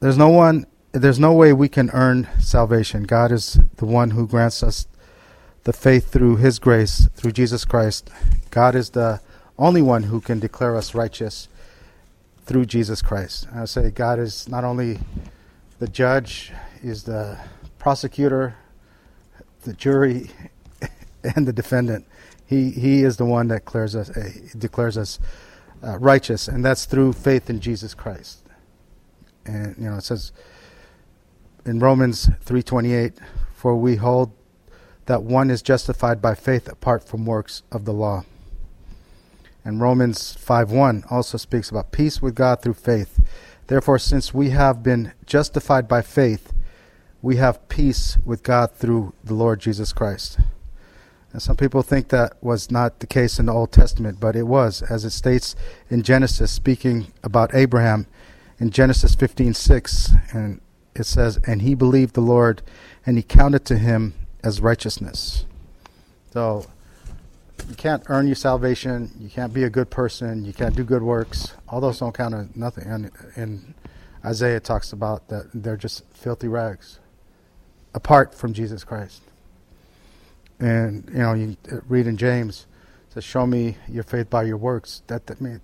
There's 0.00 0.18
no 0.18 0.30
one 0.30 0.66
there's 0.92 1.18
no 1.18 1.32
way 1.32 1.52
we 1.54 1.68
can 1.71 1.90
earn 1.90 2.28
salvation. 2.38 3.04
God 3.04 3.32
is 3.32 3.59
the 3.76 3.87
one 3.87 4.11
who 4.11 4.26
grants 4.26 4.62
us 4.62 4.87
the 5.64 5.73
faith 5.73 6.11
through 6.11 6.37
his 6.37 6.59
grace, 6.59 7.09
through 7.14 7.32
Jesus 7.32 7.64
Christ. 7.64 8.11
God 8.50 8.75
is 8.75 8.90
the 8.90 9.21
only 9.59 9.80
one 9.80 10.04
who 10.04 10.21
can 10.21 10.40
declare 10.40 10.76
us 10.76 10.94
righteous 10.94 11.49
through 12.44 12.66
Jesus 12.66 13.00
Christ. 13.00 13.47
I 13.54 13.64
say 13.66 13.90
God 13.90 14.18
is 14.18 14.49
not 14.49 14.64
only 14.64 14.99
the 15.78 15.88
judge, 15.88 16.52
is 16.82 17.04
the 17.04 17.38
prosecutor, 17.78 18.56
the 19.62 19.73
jury, 19.73 20.31
and 21.37 21.47
the 21.47 21.52
defendant. 21.52 22.07
He 22.47 22.71
he 22.71 23.02
is 23.02 23.16
the 23.16 23.25
one 23.25 23.49
that 23.49 23.64
declares 23.64 23.97
us 23.97 24.11
uh, 24.11 24.31
declares 24.59 24.99
us 24.99 25.19
uh, 25.83 25.99
righteous, 25.99 26.49
and 26.49 26.64
that's 26.64 26.85
through 26.85 27.14
faith 27.14 27.49
in 27.49 27.61
Jesus 27.61 27.95
Christ. 27.95 28.45
And 29.45 29.76
you 29.78 29.88
know 29.88 29.97
it 29.97 30.04
says 30.04 30.33
in 31.64 31.78
Romans 31.78 32.31
three 32.40 32.62
twenty 32.62 32.92
eight, 32.92 33.14
for 33.54 33.75
we 33.76 33.97
hold 33.97 34.33
that 35.07 35.23
one 35.23 35.50
is 35.50 35.62
justified 35.62 36.23
by 36.23 36.35
faith 36.35 36.69
apart 36.69 37.04
from 37.04 37.26
works 37.26 37.62
of 37.73 37.85
the 37.85 37.92
law. 37.92 38.25
And 39.64 39.81
Romans 39.81 40.37
5:1 40.37 41.04
also 41.11 41.38
speaks 41.38 41.71
about 41.71 41.92
peace 41.92 42.21
with 42.21 42.35
God 42.35 42.62
through 42.62 42.75
faith. 42.75 43.21
Therefore, 43.69 43.99
since 43.99 44.35
we 44.35 44.50
have 44.50 44.83
been 44.83 45.12
justified 45.25 45.87
by 45.87 46.02
faith, 46.02 46.52
we 47.23 47.37
have 47.37 47.69
peace 47.69 48.19
with 48.25 48.43
God 48.43 48.73
through 48.73 49.14
the 49.23 49.35
Lord 49.35 49.61
Jesus 49.61 49.93
Christ. 49.93 50.41
And 51.33 51.41
some 51.41 51.57
people 51.57 51.83
think 51.83 52.09
that 52.09 52.35
was 52.43 52.71
not 52.71 52.99
the 52.99 53.07
case 53.07 53.38
in 53.38 53.47
the 53.47 53.52
Old 53.52 53.73
Testament, 53.73 54.19
but 54.21 54.37
it 54.37 54.43
was, 54.43 54.83
as 54.83 55.05
it 55.05 55.11
states 55.11 55.55
in 55.88 56.02
Genesis, 56.02 56.50
speaking 56.50 57.12
about 57.23 57.55
Abraham 57.55 58.07
in 58.59 58.71
Genesis 58.71 59.14
15:6, 59.14 60.12
and 60.33 60.61
it 60.95 61.07
says, 61.07 61.38
"And 61.47 61.62
he 61.62 61.75
believed 61.75 62.14
the 62.14 62.21
Lord, 62.21 62.61
and 63.07 63.17
he 63.17 63.23
counted 63.23 63.64
to 63.67 63.79
him 63.79 64.14
as 64.45 64.61
righteousness." 64.61 65.47
So 66.33 66.67
you 67.69 67.76
can't 67.76 68.02
earn 68.09 68.26
your 68.26 68.37
salvation. 68.37 69.12
You 69.19 69.31
can't 69.31 69.55
be 69.55 69.62
a 69.62 69.71
good 69.71 69.88
person. 69.88 70.45
You 70.45 70.52
can't 70.52 70.76
do 70.76 70.85
good 70.85 71.02
works. 71.02 71.55
All 71.69 71.81
those 71.81 72.00
don't 72.00 72.14
count 72.14 72.35
as 72.35 72.47
nothing. 72.55 72.87
And, 72.88 73.11
and 73.37 73.75
Isaiah 74.25 74.61
talks 74.61 74.93
about 74.93 75.29
that 75.29 75.47
they're 75.55 75.76
just 75.76 76.05
filthy 76.12 76.49
rags 76.49 76.99
apart 77.94 78.34
from 78.34 78.52
Jesus 78.52 78.84
Christ. 78.84 79.22
And 80.58 81.08
you 81.12 81.18
know, 81.18 81.34
you 81.34 81.56
uh, 81.70 81.76
read 81.88 82.06
in 82.06 82.16
James, 82.16 82.66
it 83.08 83.14
says, 83.14 83.25
"Show 83.25 83.46
me 83.46 83.76
your 83.88 84.04
faith 84.04 84.30
by 84.30 84.44
your 84.44 84.56
works." 84.56 85.02
That, 85.08 85.26
that 85.26 85.40
mean, 85.40 85.61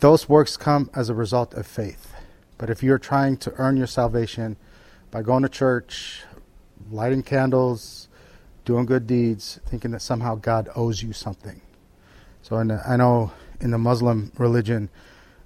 those 0.00 0.28
works 0.28 0.56
come 0.56 0.90
as 0.94 1.08
a 1.08 1.14
result 1.14 1.54
of 1.54 1.66
faith. 1.66 2.14
But 2.58 2.70
if 2.70 2.82
you're 2.82 2.98
trying 2.98 3.36
to 3.38 3.52
earn 3.58 3.76
your 3.76 3.86
salvation 3.86 4.56
by 5.10 5.22
going 5.22 5.42
to 5.42 5.48
church, 5.48 6.22
lighting 6.90 7.22
candles, 7.22 8.08
doing 8.64 8.86
good 8.86 9.06
deeds, 9.06 9.60
thinking 9.66 9.90
that 9.92 10.02
somehow 10.02 10.36
God 10.36 10.68
owes 10.74 11.02
you 11.02 11.12
something. 11.12 11.60
So 12.42 12.62
the, 12.62 12.74
uh, 12.74 12.82
I 12.86 12.96
know 12.96 13.32
in 13.60 13.70
the 13.70 13.78
Muslim 13.78 14.32
religion, 14.38 14.88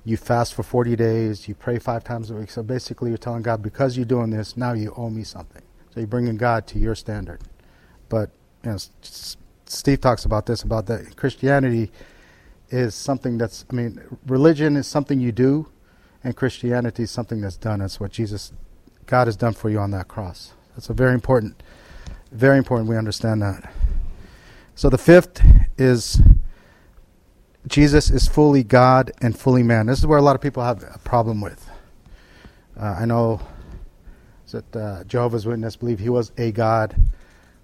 you 0.04 0.16
fast 0.16 0.54
for 0.54 0.62
40 0.62 0.97
days, 0.97 1.49
you 1.49 1.54
pray 1.54 1.78
five 1.78 2.04
times 2.04 2.30
a 2.30 2.35
week. 2.35 2.50
So 2.50 2.62
basically, 2.62 3.11
you're 3.11 3.18
telling 3.18 3.42
God, 3.42 3.62
because 3.62 3.97
you're 3.97 4.06
doing 4.06 4.30
this, 4.30 4.56
now 4.56 4.73
you 4.73 4.92
owe 4.97 5.11
me 5.11 5.25
something. 5.25 5.62
So 5.92 6.00
you're 6.00 6.06
bringing 6.06 6.37
God 6.37 6.66
to 6.68 6.78
your 6.78 6.94
standard. 6.94 7.40
But 8.09 8.30
you 8.64 8.70
know, 8.70 8.78
Steve 9.66 10.00
talks 10.00 10.25
about 10.25 10.47
this 10.47 10.62
about 10.62 10.87
that 10.87 11.16
Christianity 11.16 11.90
is 12.70 12.94
something 12.94 13.38
that's. 13.38 13.64
I 13.70 13.75
mean, 13.75 14.00
religion 14.26 14.76
is 14.76 14.87
something 14.87 15.20
you 15.20 15.32
do, 15.32 15.68
and 16.23 16.37
Christianity 16.37 17.04
is 17.04 17.11
something 17.11 17.40
that's 17.40 17.56
done. 17.56 17.80
That's 17.80 17.99
what 17.99 18.12
Jesus, 18.12 18.52
God 19.06 19.26
has 19.26 19.37
done 19.37 19.52
for 19.52 19.70
you 19.70 19.78
on 19.78 19.90
that 19.92 20.09
cross. 20.09 20.52
That's 20.75 20.88
a 20.88 20.94
very 20.94 21.14
important, 21.14 21.62
very 22.32 22.59
important. 22.59 22.88
We 22.88 22.97
understand 22.97 23.42
that. 23.42 23.73
So 24.75 24.88
the 24.88 24.99
fifth 24.99 25.42
is 25.76 26.20
Jesus 27.66 28.11
is 28.11 28.26
fully 28.26 28.62
God 28.62 29.12
and 29.20 29.38
fully 29.38 29.62
man. 29.62 29.87
This 29.87 29.99
is 29.99 30.06
where 30.06 30.18
a 30.18 30.23
lot 30.23 30.35
of 30.35 30.40
people 30.40 30.62
have 30.62 30.82
a 30.82 30.99
problem 30.99 31.40
with. 31.40 31.68
Uh, 32.78 32.97
I 32.99 33.04
know 33.04 33.40
that 34.52 34.76
uh, 34.76 35.04
Jehovah's 35.04 35.47
Witness 35.47 35.76
believe 35.76 35.99
he 35.99 36.09
was 36.09 36.33
a 36.38 36.52
God, 36.52 36.97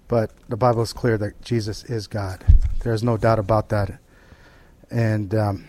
but 0.07 0.31
the 0.49 0.57
Bible 0.57 0.81
is 0.81 0.93
clear 0.93 1.17
that 1.17 1.41
Jesus 1.41 1.83
is 1.85 2.07
God. 2.07 2.45
There's 2.83 3.03
no 3.03 3.17
doubt 3.17 3.39
about 3.39 3.69
that. 3.69 3.99
And 4.89 5.35
um, 5.35 5.67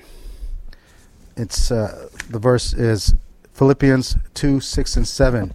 it's 1.36 1.70
uh, 1.70 2.08
the 2.30 2.38
verse 2.38 2.72
is 2.72 3.14
Philippians 3.52 4.16
two 4.34 4.60
six 4.60 4.96
and 4.96 5.06
seven. 5.06 5.54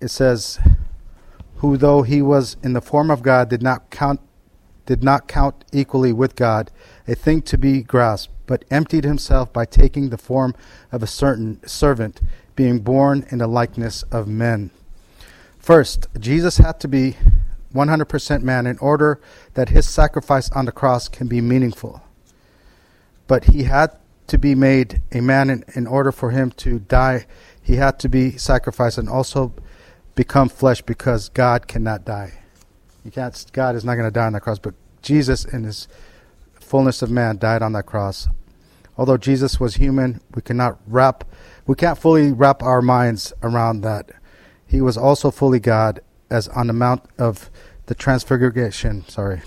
It 0.00 0.08
says, 0.08 0.58
"Who 1.56 1.76
though 1.76 2.02
he 2.02 2.20
was 2.22 2.56
in 2.62 2.72
the 2.72 2.80
form 2.80 3.10
of 3.10 3.22
God 3.22 3.48
did 3.48 3.62
not 3.62 3.90
count 3.90 4.20
did 4.86 5.02
not 5.02 5.28
count 5.28 5.64
equally 5.72 6.12
with 6.12 6.36
God 6.36 6.70
a 7.08 7.14
thing 7.14 7.42
to 7.42 7.58
be 7.58 7.82
grasped, 7.82 8.32
but 8.46 8.64
emptied 8.70 9.04
himself 9.04 9.52
by 9.52 9.64
taking 9.64 10.10
the 10.10 10.18
form 10.18 10.54
of 10.92 11.02
a 11.02 11.06
certain 11.06 11.66
servant, 11.66 12.20
being 12.56 12.80
born 12.80 13.26
in 13.30 13.38
the 13.38 13.46
likeness 13.46 14.02
of 14.04 14.28
men. 14.28 14.70
First, 15.58 16.08
Jesus 16.18 16.58
had 16.58 16.78
to 16.80 16.88
be 16.88 17.16
100% 17.74 18.42
man 18.42 18.66
in 18.66 18.78
order 18.78 19.20
that 19.54 19.70
his 19.70 19.88
sacrifice 19.88 20.50
on 20.50 20.66
the 20.66 20.72
cross 20.72 21.08
can 21.08 21.26
be 21.26 21.40
meaningful. 21.40 22.02
But 23.26 23.44
he 23.44 23.64
had 23.64 23.96
to 24.26 24.38
be 24.38 24.54
made 24.54 25.02
a 25.12 25.20
man 25.20 25.50
in, 25.50 25.64
in 25.74 25.86
order 25.86 26.12
for 26.12 26.30
him 26.30 26.50
to 26.52 26.78
die. 26.78 27.26
He 27.62 27.76
had 27.76 27.98
to 28.00 28.08
be 28.08 28.36
sacrificed 28.36 28.98
and 28.98 29.08
also 29.08 29.54
become 30.14 30.48
flesh 30.48 30.82
because 30.82 31.28
God 31.30 31.66
cannot 31.66 32.04
die. 32.04 32.34
You 33.04 33.10
can't. 33.10 33.44
God 33.52 33.76
is 33.76 33.84
not 33.84 33.96
going 33.96 34.06
to 34.06 34.10
die 34.10 34.26
on 34.26 34.32
the 34.32 34.40
cross, 34.40 34.58
but 34.58 34.74
Jesus, 35.02 35.44
in 35.44 35.64
His 35.64 35.86
fullness 36.54 37.02
of 37.02 37.10
man, 37.10 37.36
died 37.36 37.62
on 37.62 37.72
that 37.72 37.86
cross. 37.86 38.28
Although 38.96 39.18
Jesus 39.18 39.60
was 39.60 39.74
human, 39.74 40.20
we 40.34 40.40
cannot 40.40 40.78
wrap, 40.86 41.24
we 41.66 41.74
can't 41.74 41.98
fully 41.98 42.32
wrap 42.32 42.62
our 42.62 42.82
minds 42.82 43.32
around 43.42 43.80
that. 43.82 44.10
He 44.66 44.80
was 44.80 44.96
also 44.96 45.30
fully 45.30 45.60
God, 45.60 46.00
as 46.30 46.48
on 46.48 46.66
the 46.66 46.72
Mount 46.72 47.04
of 47.18 47.50
the 47.86 47.94
Transfiguration. 47.94 49.06
Sorry, 49.08 49.42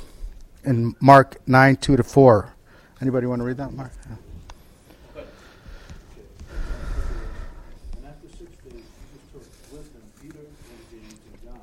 in 0.64 0.96
Mark 1.00 1.38
nine 1.48 1.76
two 1.76 1.98
to 1.98 2.04
four. 2.04 2.54
Anybody 3.02 3.28
want 3.28 3.42
to 3.42 3.46
read 3.46 3.58
that, 3.58 3.74
Mark? 3.74 3.92
Yeah. 4.10 4.16
And 7.98 8.06
after 8.06 8.28
six 8.30 8.50
days, 8.66 8.82
Jesus 8.82 9.22
took 9.30 9.46
with 9.70 9.86
him 9.94 10.02
Peter 10.22 10.42
and 10.42 10.82
James 10.90 11.22
and 11.22 11.38
John, 11.46 11.62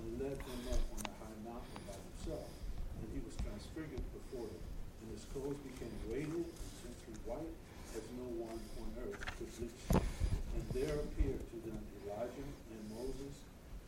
and 0.00 0.08
led 0.22 0.38
them 0.40 0.62
up 0.72 0.80
on 0.96 1.04
a 1.04 1.12
high 1.20 1.36
mountain 1.44 1.80
by 1.84 2.00
himself. 2.00 2.48
And 2.96 3.12
he 3.12 3.20
was 3.20 3.36
transfigured 3.44 4.04
before 4.16 4.48
them, 4.48 4.64
and 5.04 5.12
his 5.12 5.24
clothes 5.36 5.60
became 5.68 5.92
radiant 6.08 6.48
and 6.48 6.72
simply 6.80 7.16
white, 7.28 7.52
as 7.92 8.04
no 8.16 8.24
one 8.40 8.56
on 8.80 8.88
earth 9.04 9.20
could 9.36 9.52
bleach 9.60 9.76
them. 9.92 10.00
And 10.00 10.64
there 10.72 10.96
appeared 10.96 11.44
to 11.44 11.56
them 11.68 11.76
Elijah 12.08 12.48
and 12.72 12.82
Moses, 12.88 13.36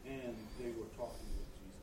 and 0.04 0.36
they 0.60 0.76
were 0.76 0.92
talking 0.92 1.24
with 1.40 1.48
Jesus. 1.56 1.80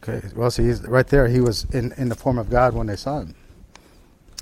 Okay, 0.00 0.29
well, 0.40 0.50
see, 0.50 0.62
he's 0.64 0.80
right 0.88 1.06
there. 1.06 1.28
He 1.28 1.38
was 1.38 1.64
in, 1.64 1.92
in 1.98 2.08
the 2.08 2.14
form 2.14 2.38
of 2.38 2.48
God 2.48 2.72
when 2.72 2.86
they 2.86 2.96
saw 2.96 3.20
him. 3.20 3.34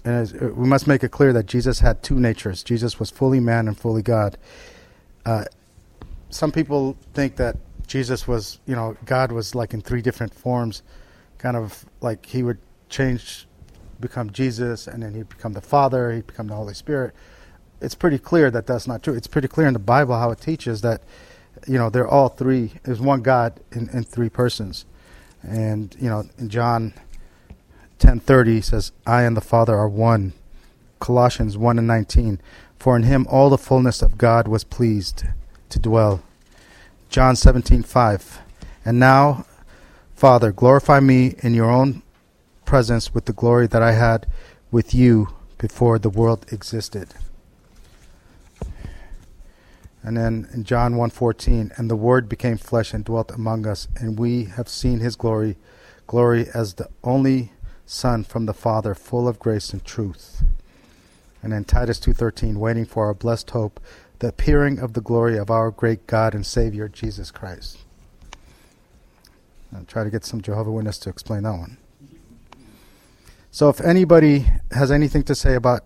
And 0.04 0.32
uh, 0.40 0.46
we 0.54 0.64
must 0.64 0.86
make 0.86 1.02
it 1.02 1.10
clear 1.10 1.32
that 1.32 1.46
Jesus 1.46 1.80
had 1.80 2.04
two 2.04 2.20
natures. 2.20 2.62
Jesus 2.62 3.00
was 3.00 3.10
fully 3.10 3.40
man 3.40 3.66
and 3.66 3.76
fully 3.76 4.02
God. 4.02 4.38
Uh, 5.26 5.46
some 6.30 6.52
people 6.52 6.96
think 7.14 7.34
that 7.34 7.56
Jesus 7.88 8.28
was, 8.28 8.60
you 8.64 8.76
know, 8.76 8.96
God 9.06 9.32
was 9.32 9.56
like 9.56 9.74
in 9.74 9.80
three 9.80 10.00
different 10.00 10.32
forms, 10.32 10.84
kind 11.38 11.56
of 11.56 11.84
like 12.00 12.24
he 12.26 12.44
would 12.44 12.58
change, 12.88 13.48
become 13.98 14.30
Jesus, 14.30 14.86
and 14.86 15.02
then 15.02 15.14
he'd 15.14 15.28
become 15.28 15.52
the 15.52 15.60
Father, 15.60 16.12
he'd 16.12 16.28
become 16.28 16.46
the 16.46 16.54
Holy 16.54 16.74
Spirit. 16.74 17.12
It's 17.80 17.96
pretty 17.96 18.20
clear 18.20 18.52
that 18.52 18.68
that's 18.68 18.86
not 18.86 19.02
true. 19.02 19.14
It's 19.14 19.26
pretty 19.26 19.48
clear 19.48 19.66
in 19.66 19.72
the 19.72 19.80
Bible 19.80 20.14
how 20.14 20.30
it 20.30 20.40
teaches 20.40 20.80
that, 20.82 21.02
you 21.66 21.76
know, 21.76 21.90
they're 21.90 22.06
all 22.06 22.28
three. 22.28 22.74
There's 22.84 23.00
one 23.00 23.20
God 23.22 23.58
in, 23.72 23.88
in 23.88 24.04
three 24.04 24.28
persons. 24.28 24.84
And, 25.42 25.94
you 26.00 26.08
know, 26.08 26.24
in 26.38 26.48
John 26.48 26.94
10:30 27.98 28.60
says, 28.60 28.92
"I 29.06 29.22
and 29.22 29.36
the 29.36 29.40
Father 29.40 29.76
are 29.76 29.88
one." 29.88 30.32
Colossians 31.00 31.56
1 31.56 31.78
and 31.78 31.86
19, 31.86 32.40
"For 32.78 32.96
in 32.96 33.04
him 33.04 33.26
all 33.28 33.50
the 33.50 33.58
fullness 33.58 34.02
of 34.02 34.18
God 34.18 34.48
was 34.48 34.64
pleased 34.64 35.24
to 35.68 35.78
dwell." 35.78 36.20
John 37.08 37.36
17:5, 37.36 38.40
"And 38.84 38.98
now, 38.98 39.44
Father, 40.14 40.52
glorify 40.52 41.00
me 41.00 41.36
in 41.40 41.54
your 41.54 41.70
own 41.70 42.02
presence 42.64 43.14
with 43.14 43.24
the 43.24 43.32
glory 43.32 43.66
that 43.66 43.82
I 43.82 43.92
had 43.92 44.26
with 44.70 44.94
you 44.94 45.28
before 45.56 45.98
the 45.98 46.10
world 46.10 46.46
existed." 46.50 47.14
And 50.02 50.16
then 50.16 50.48
in 50.52 50.64
John 50.64 50.96
1:14, 50.96 51.72
"And 51.76 51.90
the 51.90 51.96
word 51.96 52.28
became 52.28 52.56
flesh 52.56 52.94
and 52.94 53.04
dwelt 53.04 53.30
among 53.32 53.66
us, 53.66 53.88
and 53.96 54.18
we 54.18 54.44
have 54.44 54.68
seen 54.68 55.00
his 55.00 55.16
glory, 55.16 55.56
glory 56.06 56.48
as 56.54 56.74
the 56.74 56.88
only 57.02 57.52
Son 57.88 58.22
from 58.22 58.44
the 58.44 58.54
Father, 58.54 58.94
full 58.94 59.26
of 59.26 59.38
grace 59.38 59.72
and 59.72 59.82
truth. 59.82 60.42
And 61.42 61.52
then 61.52 61.64
Titus 61.64 61.98
2:13, 61.98 62.60
waiting 62.60 62.84
for 62.84 63.06
our 63.06 63.14
blessed 63.14 63.50
hope, 63.50 63.80
the 64.18 64.28
appearing 64.28 64.78
of 64.78 64.92
the 64.92 65.00
glory 65.00 65.38
of 65.38 65.50
our 65.50 65.70
great 65.70 66.06
God 66.06 66.34
and 66.34 66.44
Savior 66.44 66.88
Jesus 66.88 67.30
Christ. 67.30 67.78
I'll 69.74 69.84
try 69.84 70.04
to 70.04 70.10
get 70.10 70.24
some 70.24 70.42
Jehovah 70.42 70.70
Witness 70.70 70.98
to 70.98 71.10
explain 71.10 71.44
that 71.44 71.58
one. 71.58 71.78
So 73.50 73.70
if 73.70 73.80
anybody 73.80 74.50
has 74.72 74.90
anything 74.90 75.22
to 75.24 75.34
say 75.34 75.54
about 75.54 75.84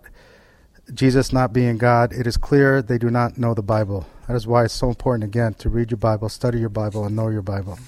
Jesus 0.92 1.32
not 1.32 1.52
being 1.52 1.78
God, 1.78 2.12
it 2.12 2.26
is 2.26 2.36
clear 2.36 2.82
they 2.82 2.98
do 2.98 3.10
not 3.10 3.38
know 3.38 3.54
the 3.54 3.62
Bible. 3.62 4.06
That 4.26 4.34
is 4.34 4.46
why 4.46 4.64
it's 4.64 4.74
so 4.74 4.88
important 4.88 5.24
again 5.24 5.54
to 5.54 5.68
read 5.68 5.90
your 5.90 5.98
Bible, 5.98 6.28
study 6.28 6.58
your 6.58 6.68
Bible, 6.68 7.04
and 7.04 7.16
know 7.16 7.28
your 7.28 7.42
Bible. 7.42 7.78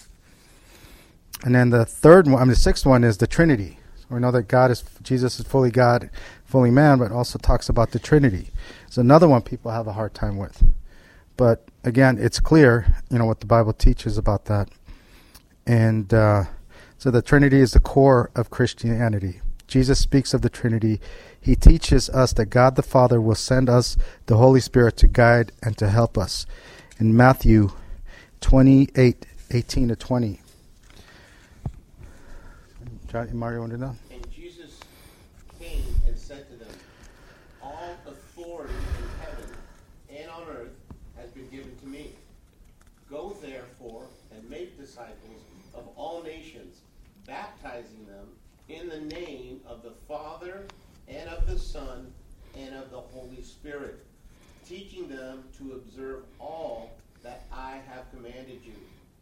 And 1.43 1.55
then 1.55 1.71
the 1.71 1.85
third 1.85 2.27
one, 2.27 2.37
I 2.37 2.45
mean 2.45 2.51
the 2.51 2.57
sixth 2.57 2.87
one 2.87 3.05
is 3.05 3.19
the 3.19 3.27
Trinity. 3.27 3.79
We 4.09 4.21
know 4.21 4.31
that 4.31 4.45
God 4.45 4.71
is 4.71 4.85
Jesus 5.03 5.41
is 5.41 5.47
fully 5.47 5.71
God, 5.71 6.11
fully 6.45 6.71
man, 6.71 6.99
but 6.99 7.11
also 7.11 7.39
talks 7.39 7.69
about 7.69 7.91
the 7.91 7.99
Trinity. 7.99 8.51
It's 8.87 8.97
another 8.97 9.29
one 9.29 9.43
people 9.43 9.71
have 9.71 9.87
a 9.87 9.93
hard 9.93 10.15
time 10.15 10.37
with. 10.37 10.63
But 11.37 11.67
again, 11.83 12.19
it's 12.19 12.39
clear, 12.39 12.87
you 13.11 13.19
know, 13.19 13.25
what 13.25 13.41
the 13.41 13.47
Bible 13.47 13.73
teaches 13.73 14.17
about 14.17 14.45
that. 14.45 14.69
And 15.67 16.13
uh, 16.15 16.45
so 16.99 17.11
the 17.11 17.23
Trinity 17.23 17.61
is 17.61 17.73
the 17.73 17.81
core 17.81 18.31
of 18.35 18.51
Christianity. 18.51 19.41
Jesus 19.67 19.99
speaks 19.99 20.35
of 20.35 20.43
the 20.43 20.51
Trinity. 20.51 21.01
He 21.41 21.57
teaches 21.57 22.09
us 22.11 22.33
that 22.35 22.47
God 22.47 22.77
the 22.77 22.83
Father 22.83 23.21
will 23.21 23.35
send 23.35 23.69
us 23.69 23.97
the 24.27 24.37
Holy 24.37 24.61
Spirit 24.61 24.97
to 24.99 25.07
guide 25.07 25.53
and 25.63 25.77
to 25.79 25.89
help 25.89 26.17
us. 26.19 26.47
In 26.99 27.17
Matthew 27.17 27.71
28 28.41 29.27
18 29.51 29.89
to 29.89 29.97
20. 29.97 30.41
John, 33.11 33.37
Mario, 33.37 33.61
want 33.61 33.73
to 33.73 33.79
that? 33.79 33.95
And 34.11 34.31
Jesus 34.31 34.81
came 35.61 35.85
and 36.07 36.19
said 36.19 36.51
to 36.51 36.57
them, 36.57 36.75
All 37.63 37.97
authority 38.07 38.75
in 38.75 39.21
heaven 39.25 39.51
and 40.11 40.31
on 40.31 40.49
earth 40.49 40.73
has 41.17 41.31
been 41.31 41.49
given 41.51 41.77
to 41.77 41.87
me. 41.87 42.11
Go 43.09 43.37
therefore 43.41 44.07
and 44.33 44.49
make 44.51 44.77
disciples 44.79 45.43
of 45.75 45.89
all 45.97 46.23
nations, 46.23 46.81
baptizing 47.27 48.07
them 48.07 48.27
in 48.69 48.89
the 48.89 49.01
name 49.01 49.61
of 49.67 49.83
the 49.83 49.93
Father 50.09 50.65
and 51.09 51.29
of 51.29 51.47
the 51.47 51.59
Son 51.59 52.13
and 52.57 52.75
of 52.75 52.91
the 52.91 53.01
Holy 53.01 53.43
Spirit, 53.43 54.05
teaching 54.67 55.09
them 55.09 55.45
to 55.59 55.73
observe 55.73 56.25
all 56.41 56.93
that 57.23 57.45
I 57.53 57.81
have 57.89 58.11
commanded 58.11 58.61
you. 58.65 58.75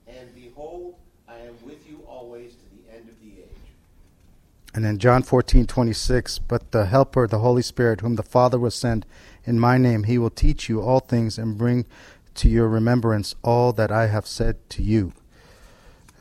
And 0.07 0.35
behold, 0.35 0.97
I 1.29 1.39
am 1.39 1.55
with 1.65 1.89
you 1.89 2.03
always 2.07 2.53
to 2.53 2.65
the 2.77 2.97
end 2.97 3.09
of 3.09 3.19
the 3.21 3.43
age. 3.43 3.49
And 4.75 4.85
then 4.85 4.99
John 4.99 5.23
14, 5.23 5.67
26, 5.67 6.39
but 6.41 6.73
the 6.73 6.87
Helper, 6.87 7.27
the 7.27 7.41
Holy 7.41 7.63
Spirit, 7.63 8.01
whom 8.01 8.17
the 8.17 8.23
Father 8.23 8.59
will 8.59 8.71
send 8.71 9.05
in 9.45 9.59
my 9.59 9.77
name, 9.77 10.05
he 10.05 10.19
will 10.19 10.31
teach 10.31 10.69
you 10.69 10.81
all 10.81 11.01
things 11.01 11.37
and 11.39 11.59
bring 11.59 11.85
to 12.35 12.49
your 12.49 12.69
remembrance 12.69 13.35
all 13.43 13.73
that 13.75 13.91
I 13.91 14.07
have 14.07 14.27
said 14.27 14.57
to 14.71 14.83
you. 14.83 15.13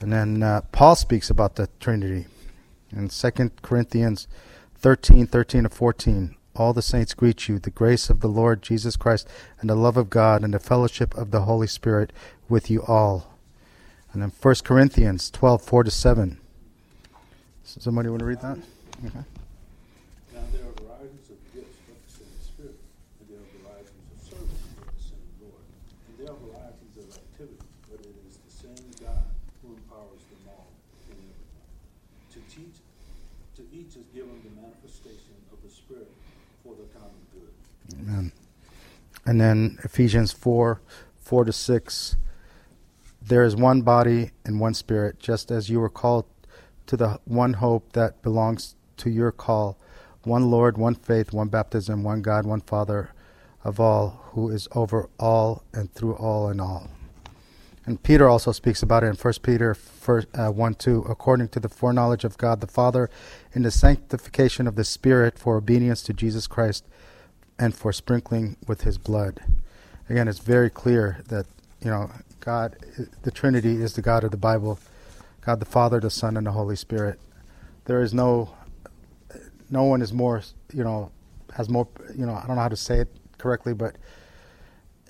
And 0.02 0.12
then 0.12 0.44
uh, 0.44 0.62
Paul 0.72 0.96
speaks 0.96 1.30
about 1.30 1.56
the 1.56 1.70
Trinity 1.80 2.26
in 2.92 3.10
2 3.10 3.32
Corinthians 3.62 4.28
13, 4.76 5.28
13 5.28 5.64
to 5.64 5.70
14. 5.70 6.36
All 6.56 6.74
the 6.74 6.82
saints 6.82 7.14
greet 7.14 7.48
you. 7.48 7.60
The 7.60 7.70
grace 7.70 8.10
of 8.10 8.20
the 8.20 8.28
Lord 8.28 8.62
Jesus 8.62 8.98
Christ 8.98 9.28
and 9.60 9.70
the 9.70 9.76
love 9.76 9.96
of 9.96 10.10
God 10.10 10.44
and 10.44 10.54
the 10.54 10.60
fellowship 10.60 11.16
of 11.16 11.32
the 11.32 11.44
Holy 11.44 11.68
Spirit 11.68 12.12
with 12.50 12.70
you 12.70 12.84
all. 12.84 13.38
And 14.12 14.22
then 14.22 14.32
1 14.42 14.56
Corinthians 14.64 15.32
12, 15.32 15.62
4 15.62 15.84
to 15.86 15.92
7. 15.92 16.38
Somebody 17.64 18.10
want 18.10 18.20
to 18.20 18.26
read 18.26 18.42
that? 18.42 18.58
Okay. 19.06 19.24
Now 20.36 20.44
there 20.52 20.68
are 20.68 20.76
varieties 20.76 21.32
of 21.32 21.40
gifts 21.56 21.80
of 21.88 21.96
the 22.04 22.12
same 22.12 22.36
Spirit, 22.44 22.76
and 22.76 23.32
there 23.32 23.40
are 23.40 23.48
varieties 23.64 23.96
of 24.12 24.20
service 24.28 24.60
of 24.76 24.92
the 24.92 25.00
same 25.00 25.24
Lord, 25.40 25.64
and 25.64 26.14
there 26.20 26.36
are 26.36 26.40
varieties 26.52 26.96
of 27.00 27.08
activity, 27.16 27.64
but 27.88 28.04
it 28.04 28.12
is 28.28 28.44
the 28.44 28.52
same 28.52 28.84
God 29.00 29.24
who 29.64 29.72
empowers 29.72 30.20
them 30.28 30.52
all 30.52 30.68
in 31.08 31.16
everything. 31.16 31.32
To 32.36 32.40
teach, 32.52 32.84
to 33.56 33.64
each 33.72 33.96
is 33.96 34.04
given 34.12 34.36
the 34.44 34.52
manifestation 34.60 35.40
of 35.56 35.64
the 35.64 35.72
Spirit 35.72 36.12
for 36.68 36.76
the 36.76 36.92
common 36.92 37.24
good. 37.32 37.56
Amen. 38.04 38.32
And 39.32 39.40
then 39.40 39.80
Ephesians 39.86 40.34
4 40.34 40.82
4 41.22 41.46
to 41.46 41.54
6. 41.54 42.18
There 43.22 43.44
is 43.44 43.56
one 43.56 43.82
body 43.82 44.32
and 44.44 44.60
one 44.60 44.74
spirit, 44.74 45.20
just 45.20 45.52
as 45.52 45.70
you 45.70 45.80
were 45.80 45.88
called 45.88 46.26
to 46.88 46.98
the 46.98 47.18
one 47.24 47.54
hope 47.54 47.94
that 47.94 48.22
belongs 48.22 48.76
to 48.98 49.10
your 49.10 49.32
call. 49.32 49.78
One 50.24 50.52
Lord, 50.52 50.78
one 50.78 50.96
faith, 50.96 51.32
one 51.32 51.48
baptism, 51.48 52.04
one 52.04 52.22
God, 52.22 52.46
one 52.46 52.60
Father 52.60 53.14
of 53.64 53.80
all, 53.80 54.22
who 54.34 54.50
is 54.50 54.68
over 54.74 55.10
all 55.18 55.64
and 55.72 55.90
through 55.94 56.16
all 56.16 56.50
and 56.50 56.60
all. 56.60 56.90
And 57.86 58.04
Peter 58.04 58.28
also 58.28 58.52
speaks 58.52 58.84
about 58.84 59.06
it 59.06 59.08
in 59.08 59.16
1 59.16 59.34
Peter 59.44 59.74
1, 59.74 60.26
uh, 60.34 60.50
1 60.50 60.74
2. 60.74 61.06
According 61.08 61.48
to 61.48 61.62
the 61.62 61.70
foreknowledge 61.70 62.26
of 62.26 62.38
God 62.38 62.60
the 62.60 62.68
Father, 62.68 63.10
in 63.54 63.62
the 63.62 63.72
sanctification 63.72 64.68
of 64.68 64.76
the 64.76 64.84
Spirit, 64.84 65.40
for 65.40 65.56
obedience 65.56 66.02
to 66.04 66.12
Jesus 66.12 66.48
Christ, 66.48 66.84
and 67.62 67.76
for 67.76 67.94
sprinkling 67.94 68.58
with 68.68 68.82
his 68.82 68.98
blood. 68.98 69.40
Again, 70.10 70.28
it's 70.28 70.40
very 70.40 70.70
clear 70.70 71.22
that, 71.28 71.46
you 71.80 71.92
know, 71.92 72.10
God, 72.40 72.76
the 73.22 73.30
Trinity 73.30 73.82
is 73.82 73.94
the 73.94 74.02
God 74.02 74.24
of 74.24 74.32
the 74.32 74.38
Bible 74.38 74.80
God 75.42 75.60
the 75.60 75.66
Father, 75.66 76.00
the 76.00 76.12
Son, 76.12 76.38
and 76.38 76.46
the 76.46 76.52
Holy 76.52 76.76
Spirit. 76.76 77.20
There 77.86 78.02
is 78.02 78.14
no, 78.14 78.54
no 79.72 79.84
one 79.84 80.04
is 80.04 80.14
more, 80.14 80.44
you 80.72 80.84
know, 80.84 81.12
has 81.56 81.68
more, 81.68 81.88
you 82.16 82.28
know, 82.28 82.36
I 82.36 82.46
don't 82.46 82.56
know 82.58 82.62
how 82.62 82.68
to 82.68 82.76
say 82.76 83.00
it 83.00 83.10
correctly, 83.40 83.74
but 83.74 83.96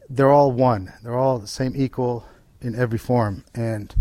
they're 0.09 0.31
all 0.31 0.53
one. 0.53 0.93
They're 1.03 1.17
all 1.17 1.37
the 1.37 1.47
same 1.47 1.73
equal 1.75 2.25
in 2.61 2.75
every 2.75 2.97
form. 2.97 3.43
And, 3.53 3.93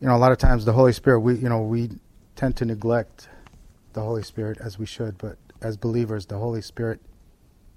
you 0.00 0.06
know, 0.06 0.16
a 0.16 0.18
lot 0.18 0.32
of 0.32 0.38
times 0.38 0.64
the 0.64 0.72
Holy 0.72 0.94
Spirit, 0.94 1.20
we, 1.20 1.34
you 1.36 1.50
know, 1.50 1.60
we 1.60 1.90
tend 2.34 2.56
to 2.56 2.64
neglect 2.64 3.28
the 3.92 4.00
Holy 4.00 4.22
Spirit 4.22 4.56
as 4.58 4.78
we 4.78 4.86
should, 4.86 5.18
but 5.18 5.36
as 5.60 5.76
believers, 5.76 6.24
the 6.26 6.38
Holy 6.38 6.62
Spirit 6.62 7.02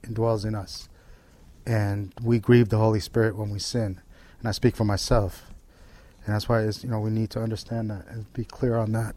indwells 0.05 0.45
in 0.45 0.55
us. 0.55 0.89
And 1.65 2.13
we 2.21 2.39
grieve 2.39 2.69
the 2.69 2.77
Holy 2.77 2.99
Spirit 2.99 3.35
when 3.35 3.49
we 3.49 3.59
sin. 3.59 3.99
And 4.39 4.47
I 4.47 4.51
speak 4.51 4.75
for 4.75 4.85
myself. 4.85 5.51
And 6.25 6.33
that's 6.33 6.49
why 6.49 6.63
you 6.63 6.89
know 6.89 6.99
we 6.99 7.11
need 7.11 7.29
to 7.31 7.41
understand 7.41 7.89
that 7.91 8.07
and 8.07 8.31
be 8.33 8.45
clear 8.45 8.77
on 8.77 8.91
that. 8.93 9.15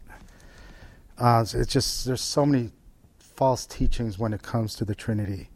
Uh, 1.17 1.43
it's 1.53 1.71
just 1.71 2.05
there's 2.05 2.21
so 2.21 2.45
many 2.45 2.71
false 3.19 3.65
teachings 3.65 4.19
when 4.19 4.31
it 4.31 4.41
comes 4.41 4.75
to 4.75 4.85
the 4.85 4.95
Trinity, 4.95 5.49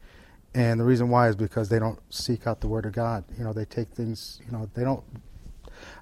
and 0.53 0.79
the 0.79 0.83
reason 0.83 1.09
why 1.09 1.29
is 1.29 1.35
because 1.35 1.69
they 1.69 1.79
don't 1.79 1.99
seek 2.11 2.47
out 2.47 2.59
the 2.59 2.67
Word 2.67 2.85
of 2.85 2.93
God. 2.93 3.23
You 3.37 3.43
know, 3.43 3.53
they 3.53 3.65
take 3.65 3.89
things. 3.89 4.41
You 4.45 4.51
know, 4.51 4.69
they 4.73 4.83
don't. 4.83 5.03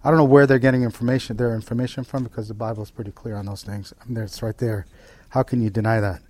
I 0.04 0.10
don't 0.10 0.18
know 0.18 0.26
where 0.26 0.48
they're 0.48 0.60
getting 0.60 0.84
information, 0.84 1.38
their 1.38 1.54
information 1.54 2.04
from, 2.04 2.24
because 2.24 2.48
the 2.48 2.54
Bible 2.54 2.84
is 2.84 2.92
pretty 2.92 3.12
clear 3.12 3.36
on 3.36 3.46
those 3.46 3.64
things. 3.64 3.94
I 4.02 4.06
mean, 4.06 4.24
it's 4.24 4.42
right 4.42 4.58
there. 4.58 4.86
How 5.30 5.44
can 5.44 5.62
you 5.62 5.70
deny 5.70 6.00
that? 6.00 6.22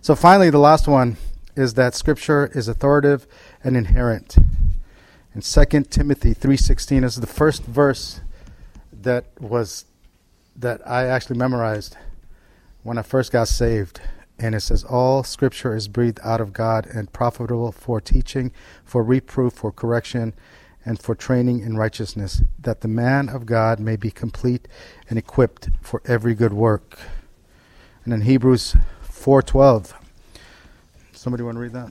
So 0.00 0.14
finally, 0.14 0.50
the 0.50 0.58
last 0.58 0.88
one 0.88 1.16
is 1.56 1.74
that 1.74 1.94
Scripture 1.94 2.50
is 2.54 2.68
authoritative 2.68 3.26
and 3.62 3.76
inherent. 3.76 4.36
In 5.34 5.40
2 5.40 5.90
Timothy 5.90 6.32
3:16 6.32 7.04
is 7.04 7.16
the 7.16 7.26
first 7.26 7.64
verse 7.64 8.20
that 8.92 9.26
was 9.40 9.86
that 10.56 10.80
I 10.88 11.06
actually 11.06 11.38
memorized 11.38 11.96
when 12.82 12.98
I 12.98 13.02
first 13.02 13.32
got 13.32 13.48
saved. 13.48 14.00
And 14.38 14.54
it 14.54 14.60
says, 14.60 14.84
All 14.84 15.22
scripture 15.22 15.74
is 15.74 15.88
breathed 15.88 16.20
out 16.22 16.40
of 16.40 16.52
God 16.52 16.86
and 16.86 17.12
profitable 17.12 17.72
for 17.72 18.00
teaching, 18.00 18.52
for 18.84 19.02
reproof, 19.02 19.52
for 19.52 19.72
correction, 19.72 20.34
and 20.84 21.00
for 21.00 21.14
training 21.14 21.60
in 21.60 21.76
righteousness, 21.76 22.42
that 22.58 22.80
the 22.80 22.88
man 22.88 23.28
of 23.28 23.46
God 23.46 23.80
may 23.80 23.96
be 23.96 24.10
complete 24.10 24.68
and 25.08 25.18
equipped 25.18 25.70
for 25.80 26.02
every 26.04 26.34
good 26.34 26.52
work. 26.52 26.98
And 28.04 28.12
in 28.12 28.22
Hebrews 28.22 28.76
4:12, 29.02 29.94
somebody 31.24 31.42
want 31.42 31.56
to 31.56 31.60
read 31.60 31.72
that? 31.72 31.90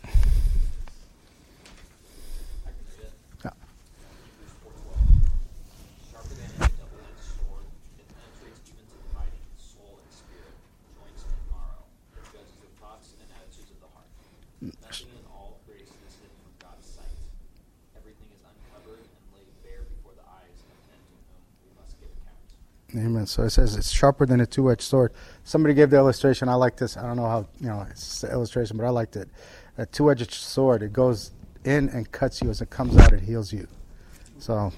Amen. 22.95 23.25
So 23.25 23.43
it 23.43 23.49
says 23.49 23.75
it's 23.75 23.89
sharper 23.89 24.25
than 24.25 24.39
a 24.41 24.45
two-edged 24.45 24.81
sword. 24.81 25.13
Somebody 25.43 25.73
gave 25.73 25.89
the 25.89 25.97
illustration. 25.97 26.47
I 26.47 26.53
like 26.53 26.77
this. 26.77 26.95
I 26.95 27.01
don't 27.03 27.17
know 27.17 27.27
how 27.27 27.47
you 27.59 27.67
know 27.67 27.85
it's 27.89 28.21
the 28.21 28.31
illustration, 28.31 28.77
but 28.77 28.85
I 28.85 28.89
liked 28.89 29.15
it. 29.15 29.29
A 29.77 29.85
two-edged 29.85 30.31
sword. 30.31 30.83
It 30.83 30.93
goes 30.93 31.31
in 31.65 31.89
and 31.89 32.11
cuts 32.11 32.41
you 32.41 32.49
as 32.49 32.61
it 32.61 32.69
comes 32.69 32.95
out. 32.97 33.11
It 33.11 33.21
heals 33.21 33.51
you. 33.51 33.67
So 34.37 34.71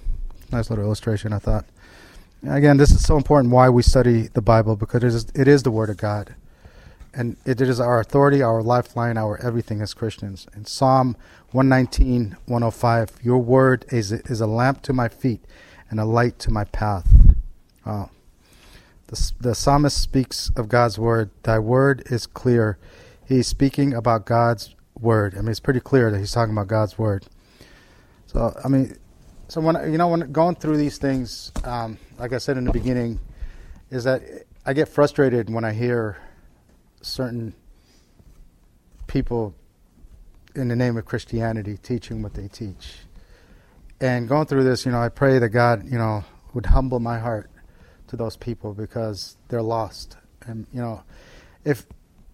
nice 0.51 0.69
little 0.69 0.85
illustration. 0.85 1.33
I 1.33 1.39
thought. 1.39 1.65
Again, 2.47 2.77
this 2.77 2.91
is 2.91 3.03
so 3.03 3.17
important. 3.17 3.51
Why 3.51 3.69
we 3.69 3.81
study 3.81 4.27
the 4.27 4.41
Bible 4.41 4.75
because 4.75 5.03
it 5.03 5.07
is, 5.07 5.27
it 5.33 5.47
is 5.47 5.63
the 5.63 5.71
Word 5.71 5.89
of 5.89 5.97
God, 5.97 6.35
and 7.11 7.37
it 7.43 7.59
is 7.59 7.79
our 7.79 7.99
authority, 7.99 8.43
our 8.43 8.61
lifeline, 8.61 9.17
our 9.17 9.41
everything 9.41 9.81
as 9.81 9.95
Christians. 9.95 10.47
In 10.55 10.65
Psalm 10.65 11.17
119, 11.51 12.37
105, 12.45 13.11
Your 13.23 13.39
Word 13.39 13.85
is 13.89 14.11
is 14.11 14.41
a 14.41 14.47
lamp 14.47 14.83
to 14.83 14.93
my 14.93 15.09
feet 15.09 15.43
and 15.89 15.99
a 15.99 16.05
light 16.05 16.37
to 16.39 16.51
my 16.51 16.65
path. 16.65 17.24
Uh, 17.85 18.07
the, 19.07 19.31
the 19.39 19.55
psalmist 19.55 20.01
speaks 20.01 20.49
of 20.55 20.67
God's 20.67 20.97
word. 20.97 21.29
Thy 21.43 21.59
word 21.59 22.03
is 22.07 22.25
clear. 22.25 22.77
He's 23.27 23.47
speaking 23.47 23.93
about 23.93 24.25
God's 24.25 24.75
word. 24.99 25.35
I 25.37 25.41
mean, 25.41 25.49
it's 25.49 25.59
pretty 25.59 25.79
clear 25.79 26.09
that 26.09 26.17
he's 26.17 26.31
talking 26.31 26.53
about 26.53 26.67
God's 26.67 26.97
word. 26.97 27.25
So, 28.25 28.53
I 28.63 28.67
mean, 28.67 28.97
so 29.47 29.61
when 29.61 29.75
you 29.91 29.97
know 29.97 30.07
when 30.07 30.31
going 30.31 30.55
through 30.55 30.77
these 30.77 30.97
things, 30.97 31.51
um, 31.63 31.99
like 32.17 32.33
I 32.33 32.39
said 32.39 32.57
in 32.57 32.65
the 32.65 32.71
beginning, 32.71 33.19
is 33.91 34.03
that 34.05 34.23
I 34.65 34.73
get 34.73 34.89
frustrated 34.89 35.51
when 35.51 35.63
I 35.63 35.73
hear 35.73 36.17
certain 37.01 37.53
people 39.05 39.53
in 40.55 40.67
the 40.67 40.75
name 40.75 40.97
of 40.97 41.05
Christianity 41.05 41.77
teaching 41.77 42.23
what 42.23 42.33
they 42.33 42.47
teach. 42.47 42.95
And 44.01 44.27
going 44.27 44.47
through 44.47 44.63
this, 44.63 44.85
you 44.85 44.91
know, 44.91 44.99
I 44.99 45.09
pray 45.09 45.37
that 45.39 45.49
God, 45.49 45.85
you 45.85 45.97
know, 45.97 46.23
would 46.53 46.65
humble 46.65 46.99
my 46.99 47.19
heart 47.19 47.49
to 48.15 48.23
those 48.23 48.37
people 48.37 48.73
because 48.73 49.37
they're 49.49 49.61
lost. 49.61 50.17
And 50.45 50.67
you 50.73 50.81
know, 50.81 51.03
if 51.63 51.85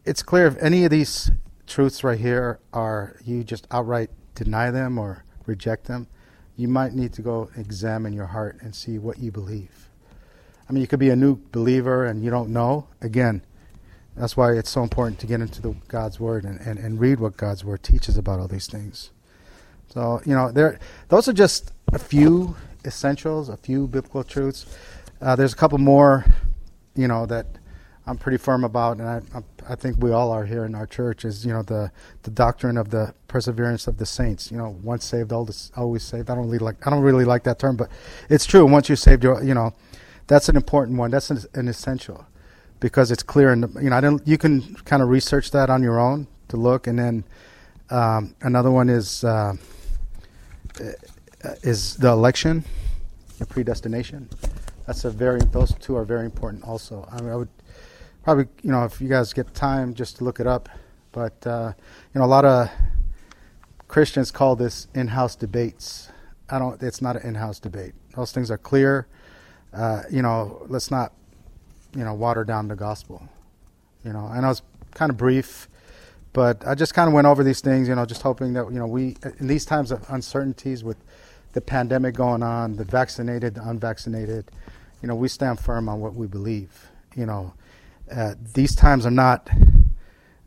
it's 0.06 0.24
clear 0.24 0.48
if 0.48 0.58
any 0.62 0.84
of 0.86 0.92
these 0.92 1.32
truths 1.68 2.04
right 2.04 2.20
here 2.20 2.60
are 2.74 3.18
you 3.24 3.44
just 3.44 3.68
outright 3.72 4.10
deny 4.36 4.72
them 4.72 4.98
or 4.98 5.24
reject 5.46 5.86
them, 5.86 6.08
you 6.58 6.68
might 6.68 6.94
need 6.94 7.14
to 7.14 7.22
go 7.22 7.50
examine 7.56 8.14
your 8.14 8.28
heart 8.28 8.58
and 8.62 8.76
see 8.76 8.98
what 8.98 9.20
you 9.20 9.32
believe. 9.32 9.90
I 10.70 10.74
mean, 10.74 10.82
you 10.82 10.88
could 10.88 11.00
be 11.00 11.10
a 11.10 11.16
new 11.16 11.40
believer 11.52 12.06
and 12.06 12.24
you 12.24 12.30
don't 12.30 12.50
know. 12.50 12.88
Again, 13.02 13.42
that's 14.16 14.38
why 14.38 14.54
it's 14.54 14.70
so 14.70 14.84
important 14.84 15.20
to 15.20 15.28
get 15.28 15.42
into 15.42 15.62
the 15.62 15.76
God's 15.88 16.20
Word 16.20 16.44
and, 16.44 16.60
and, 16.62 16.78
and 16.78 17.00
read 17.00 17.20
what 17.20 17.38
God's 17.38 17.64
Word 17.64 17.84
teaches 17.84 18.18
about 18.18 18.40
all 18.40 18.48
these 18.48 18.68
things. 18.68 19.12
So, 19.90 20.22
you 20.26 20.34
know, 20.34 20.52
there 20.52 20.80
those 21.10 21.28
are 21.28 21.34
just 21.34 21.74
a 21.92 22.00
few 22.00 22.56
essentials, 22.86 23.50
a 23.50 23.58
few 23.58 23.88
biblical 23.88 24.24
truths. 24.24 24.66
Uh, 25.22 25.36
there's 25.36 25.54
a 25.54 25.56
couple 25.56 25.78
more, 25.78 26.26
you 26.96 27.08
know, 27.08 27.28
that 27.28 27.46
I'm 28.08 28.18
pretty 28.18 28.38
firm 28.38 28.64
about, 28.64 28.98
and 28.98 29.08
I, 29.08 29.22
I, 29.70 29.76
think 29.76 29.98
we 30.00 30.12
all 30.12 30.32
are 30.32 30.44
here 30.44 30.66
in 30.66 30.74
our 30.74 30.88
church. 30.88 31.24
Is 31.24 31.46
you 31.46 31.54
know 31.54 31.62
the 31.62 31.92
the 32.24 32.32
doctrine 32.32 32.76
of 32.76 32.90
the 32.90 33.14
perseverance 33.28 33.86
of 33.86 33.98
the 33.98 34.06
saints. 34.08 34.52
You 34.52 34.58
know, 34.58 34.76
once 34.82 35.06
saved, 35.06 35.32
always 35.32 36.04
saved. 36.04 36.30
I 36.32 36.36
don't 36.36 36.46
really 36.46 36.58
like 36.58 36.86
I 36.88 36.90
don't 36.90 37.04
really 37.04 37.26
like 37.26 37.44
that 37.44 37.60
term, 37.60 37.78
but 37.78 37.92
it's 38.28 38.48
true. 38.48 38.66
Once 38.66 38.90
you're 38.90 38.96
saved, 38.96 39.24
you're 39.24 39.44
you 39.44 39.54
know, 39.54 39.74
that's 40.26 40.50
an 40.50 40.56
important 40.56 40.98
one. 40.98 41.12
That's 41.12 41.30
an, 41.30 41.40
an 41.54 41.68
essential 41.68 42.26
because 42.80 43.12
it's 43.12 43.24
clear. 43.24 43.52
And 43.52 43.72
you 43.76 43.92
know, 43.92 43.98
I 43.98 44.02
don't. 44.02 44.28
You 44.28 44.40
can 44.40 44.76
kind 44.86 45.04
of 45.04 45.10
research 45.10 45.52
that 45.52 45.70
on 45.70 45.84
your 45.84 46.00
own 46.00 46.28
to 46.48 46.58
look, 46.58 46.88
and 46.88 46.98
then 46.98 47.24
um, 47.92 48.34
another 48.42 48.72
one 48.72 48.90
is 48.90 49.24
uh, 49.24 49.54
is 51.62 51.98
the 51.98 52.10
election, 52.10 52.66
the 53.38 53.46
predestination 53.46 54.28
that's 54.92 55.06
a 55.06 55.10
very 55.10 55.40
those 55.54 55.74
two 55.76 55.96
are 55.96 56.04
very 56.04 56.26
important 56.26 56.66
also. 56.66 57.08
I 57.10 57.22
mean, 57.22 57.32
I 57.32 57.38
would 57.38 57.48
probably 58.24 58.48
you 58.62 58.72
know 58.74 58.84
if 58.84 59.00
you 59.00 59.08
guys 59.08 59.32
get 59.32 59.54
time 59.54 59.94
just 59.94 60.18
to 60.18 60.26
look 60.26 60.42
it 60.42 60.48
up, 60.48 60.68
but 61.14 61.48
uh, 61.48 61.72
you 62.14 62.20
know 62.20 62.26
a 62.26 62.28
lot 62.28 62.44
of 62.44 62.70
Christians 63.88 64.32
call 64.32 64.58
this 64.58 64.88
in-house 64.94 65.38
debates. 65.38 66.10
I 66.50 66.60
don't. 66.60 66.84
It's 66.84 67.02
not 67.02 67.16
an 67.16 67.26
in-house 67.26 67.58
debate. 67.60 67.94
Those 68.18 68.34
things 68.34 68.52
are 68.52 68.58
clear. 68.58 69.08
uh, 69.74 70.04
you 70.10 70.22
know, 70.22 70.66
let's 70.68 70.92
not, 70.92 71.14
you 71.96 72.04
know, 72.04 72.14
water 72.14 72.44
down 72.44 72.68
the 72.68 72.76
gospel. 72.76 73.28
You 74.04 74.14
know, 74.14 74.26
I 74.26 74.40
know 74.42 74.50
it's 74.50 74.62
kind 74.94 75.10
of 75.10 75.18
brief, 75.18 75.70
but 76.34 76.66
I 76.68 76.76
just 76.76 76.94
kind 76.94 77.08
of 77.08 77.14
went 77.14 77.28
over 77.28 77.44
these 77.44 77.62
things, 77.62 77.88
you 77.88 77.96
know, 77.96 78.06
just 78.06 78.22
hoping 78.22 78.54
that, 78.54 78.66
you 78.72 78.80
know, 78.80 78.88
we, 78.88 79.16
in 79.40 79.48
these 79.48 79.66
times 79.66 79.92
of 79.92 80.04
uncertainties 80.10 80.84
with 80.84 80.98
the 81.54 81.62
pandemic 81.62 82.16
going 82.16 82.44
on, 82.44 82.76
the 82.76 82.84
vaccinated, 82.86 83.56
the 83.56 83.70
unvaccinated, 83.70 84.52
you 85.02 85.08
know, 85.08 85.16
we 85.16 85.28
stand 85.28 85.60
firm 85.60 85.90
on 85.90 86.00
what 86.00 86.14
we 86.14 86.28
believe. 86.28 86.88
You 87.16 87.26
know, 87.26 87.54
uh, 88.12 88.36
these 88.54 88.76
times 88.76 89.06
are 89.06 89.12
not 89.12 89.50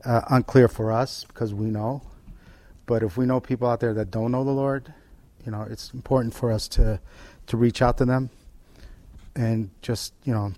uh, 0.04 0.22
unclear 0.30 0.68
for 0.68 0.92
us 0.92 1.24
because 1.24 1.52
we 1.52 1.66
know. 1.66 2.02
But 2.86 3.02
if 3.02 3.16
we 3.16 3.26
know 3.26 3.40
people 3.40 3.68
out 3.68 3.80
there 3.80 3.94
that 3.94 4.10
don't 4.10 4.30
know 4.30 4.44
the 4.44 4.50
Lord, 4.50 4.92
you 5.44 5.52
know, 5.52 5.66
it's 5.68 5.92
important 5.92 6.34
for 6.34 6.52
us 6.52 6.68
to 6.68 7.00
to 7.46 7.56
reach 7.56 7.82
out 7.82 7.98
to 7.98 8.04
them 8.04 8.30
and 9.36 9.70
just 9.82 10.12
you 10.24 10.32
know 10.32 10.52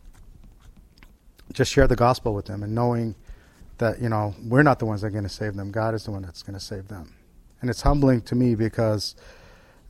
just 1.53 1.73
share 1.73 1.87
the 1.87 1.97
gospel 1.97 2.35
with 2.35 2.47
them 2.47 2.63
and 2.63 2.75
knowing 2.75 3.15
that 3.79 4.01
you 4.01 4.09
know 4.09 4.35
we're 4.45 4.63
not 4.63 4.79
the 4.79 4.87
ones 4.87 5.01
that 5.01 5.09
are 5.09 5.11
going 5.11 5.23
to 5.23 5.29
save 5.29 5.55
them 5.57 5.71
god 5.71 5.95
is 5.95 6.05
the 6.05 6.11
one 6.11 6.23
that's 6.23 6.43
going 6.43 6.55
to 6.55 6.65
save 6.65 6.89
them 6.89 7.15
and 7.61 7.71
it's 7.71 7.83
humbling 7.83 8.21
to 8.21 8.35
me 8.35 8.55
because 8.55 9.15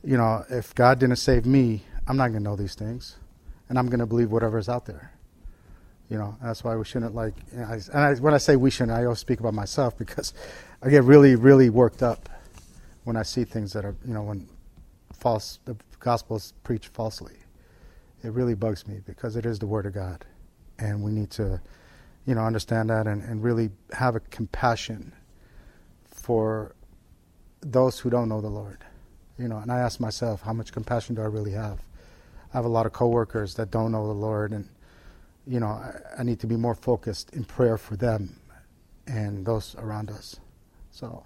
you 0.03 0.17
know 0.17 0.43
if 0.49 0.73
god 0.75 0.99
didn't 0.99 1.17
save 1.17 1.45
me 1.45 1.83
i'm 2.07 2.17
not 2.17 2.29
going 2.29 2.43
to 2.43 2.49
know 2.49 2.55
these 2.55 2.75
things 2.75 3.17
and 3.69 3.77
i'm 3.77 3.87
going 3.87 3.99
to 3.99 4.05
believe 4.05 4.31
whatever 4.31 4.57
is 4.57 4.69
out 4.69 4.85
there 4.85 5.11
you 6.09 6.17
know 6.17 6.35
that's 6.41 6.63
why 6.63 6.75
we 6.75 6.85
shouldn't 6.85 7.15
like 7.15 7.33
I, 7.55 7.79
and 7.93 8.01
I, 8.01 8.15
when 8.15 8.33
i 8.33 8.37
say 8.37 8.55
we 8.55 8.69
shouldn't 8.69 8.97
i 8.97 9.03
always 9.03 9.19
speak 9.19 9.39
about 9.39 9.53
myself 9.53 9.97
because 9.97 10.33
i 10.81 10.89
get 10.89 11.03
really 11.03 11.35
really 11.35 11.69
worked 11.69 12.03
up 12.03 12.29
when 13.03 13.15
i 13.15 13.23
see 13.23 13.43
things 13.43 13.73
that 13.73 13.85
are 13.85 13.95
you 14.05 14.13
know 14.13 14.23
when 14.23 14.47
false 15.13 15.59
the 15.65 15.75
gospel 15.99 16.37
is 16.37 16.53
preached 16.63 16.89
falsely 16.93 17.37
it 18.23 18.33
really 18.33 18.55
bugs 18.55 18.87
me 18.87 18.99
because 19.05 19.35
it 19.35 19.45
is 19.45 19.59
the 19.59 19.67
word 19.67 19.85
of 19.85 19.93
God, 19.93 20.25
and 20.79 21.03
we 21.03 21.11
need 21.11 21.29
to, 21.31 21.61
you 22.25 22.35
know, 22.35 22.41
understand 22.41 22.89
that 22.89 23.07
and, 23.07 23.21
and 23.23 23.43
really 23.43 23.69
have 23.93 24.15
a 24.15 24.19
compassion 24.19 25.13
for 26.05 26.75
those 27.61 27.99
who 27.99 28.09
don't 28.09 28.29
know 28.29 28.41
the 28.41 28.49
Lord. 28.49 28.79
You 29.37 29.47
know, 29.47 29.57
and 29.57 29.71
I 29.71 29.79
ask 29.79 29.99
myself, 29.99 30.41
how 30.41 30.53
much 30.53 30.71
compassion 30.71 31.15
do 31.15 31.21
I 31.21 31.25
really 31.25 31.51
have? 31.51 31.79
I 32.53 32.57
have 32.57 32.65
a 32.65 32.69
lot 32.69 32.85
of 32.85 32.93
coworkers 32.93 33.55
that 33.55 33.71
don't 33.71 33.91
know 33.91 34.07
the 34.07 34.13
Lord, 34.13 34.51
and 34.51 34.67
you 35.45 35.59
know, 35.59 35.67
I, 35.67 35.99
I 36.19 36.23
need 36.23 36.39
to 36.41 36.47
be 36.47 36.55
more 36.57 36.75
focused 36.75 37.31
in 37.31 37.43
prayer 37.45 37.77
for 37.77 37.95
them 37.95 38.39
and 39.05 39.45
those 39.45 39.75
around 39.75 40.11
us. 40.11 40.37
So. 40.91 41.23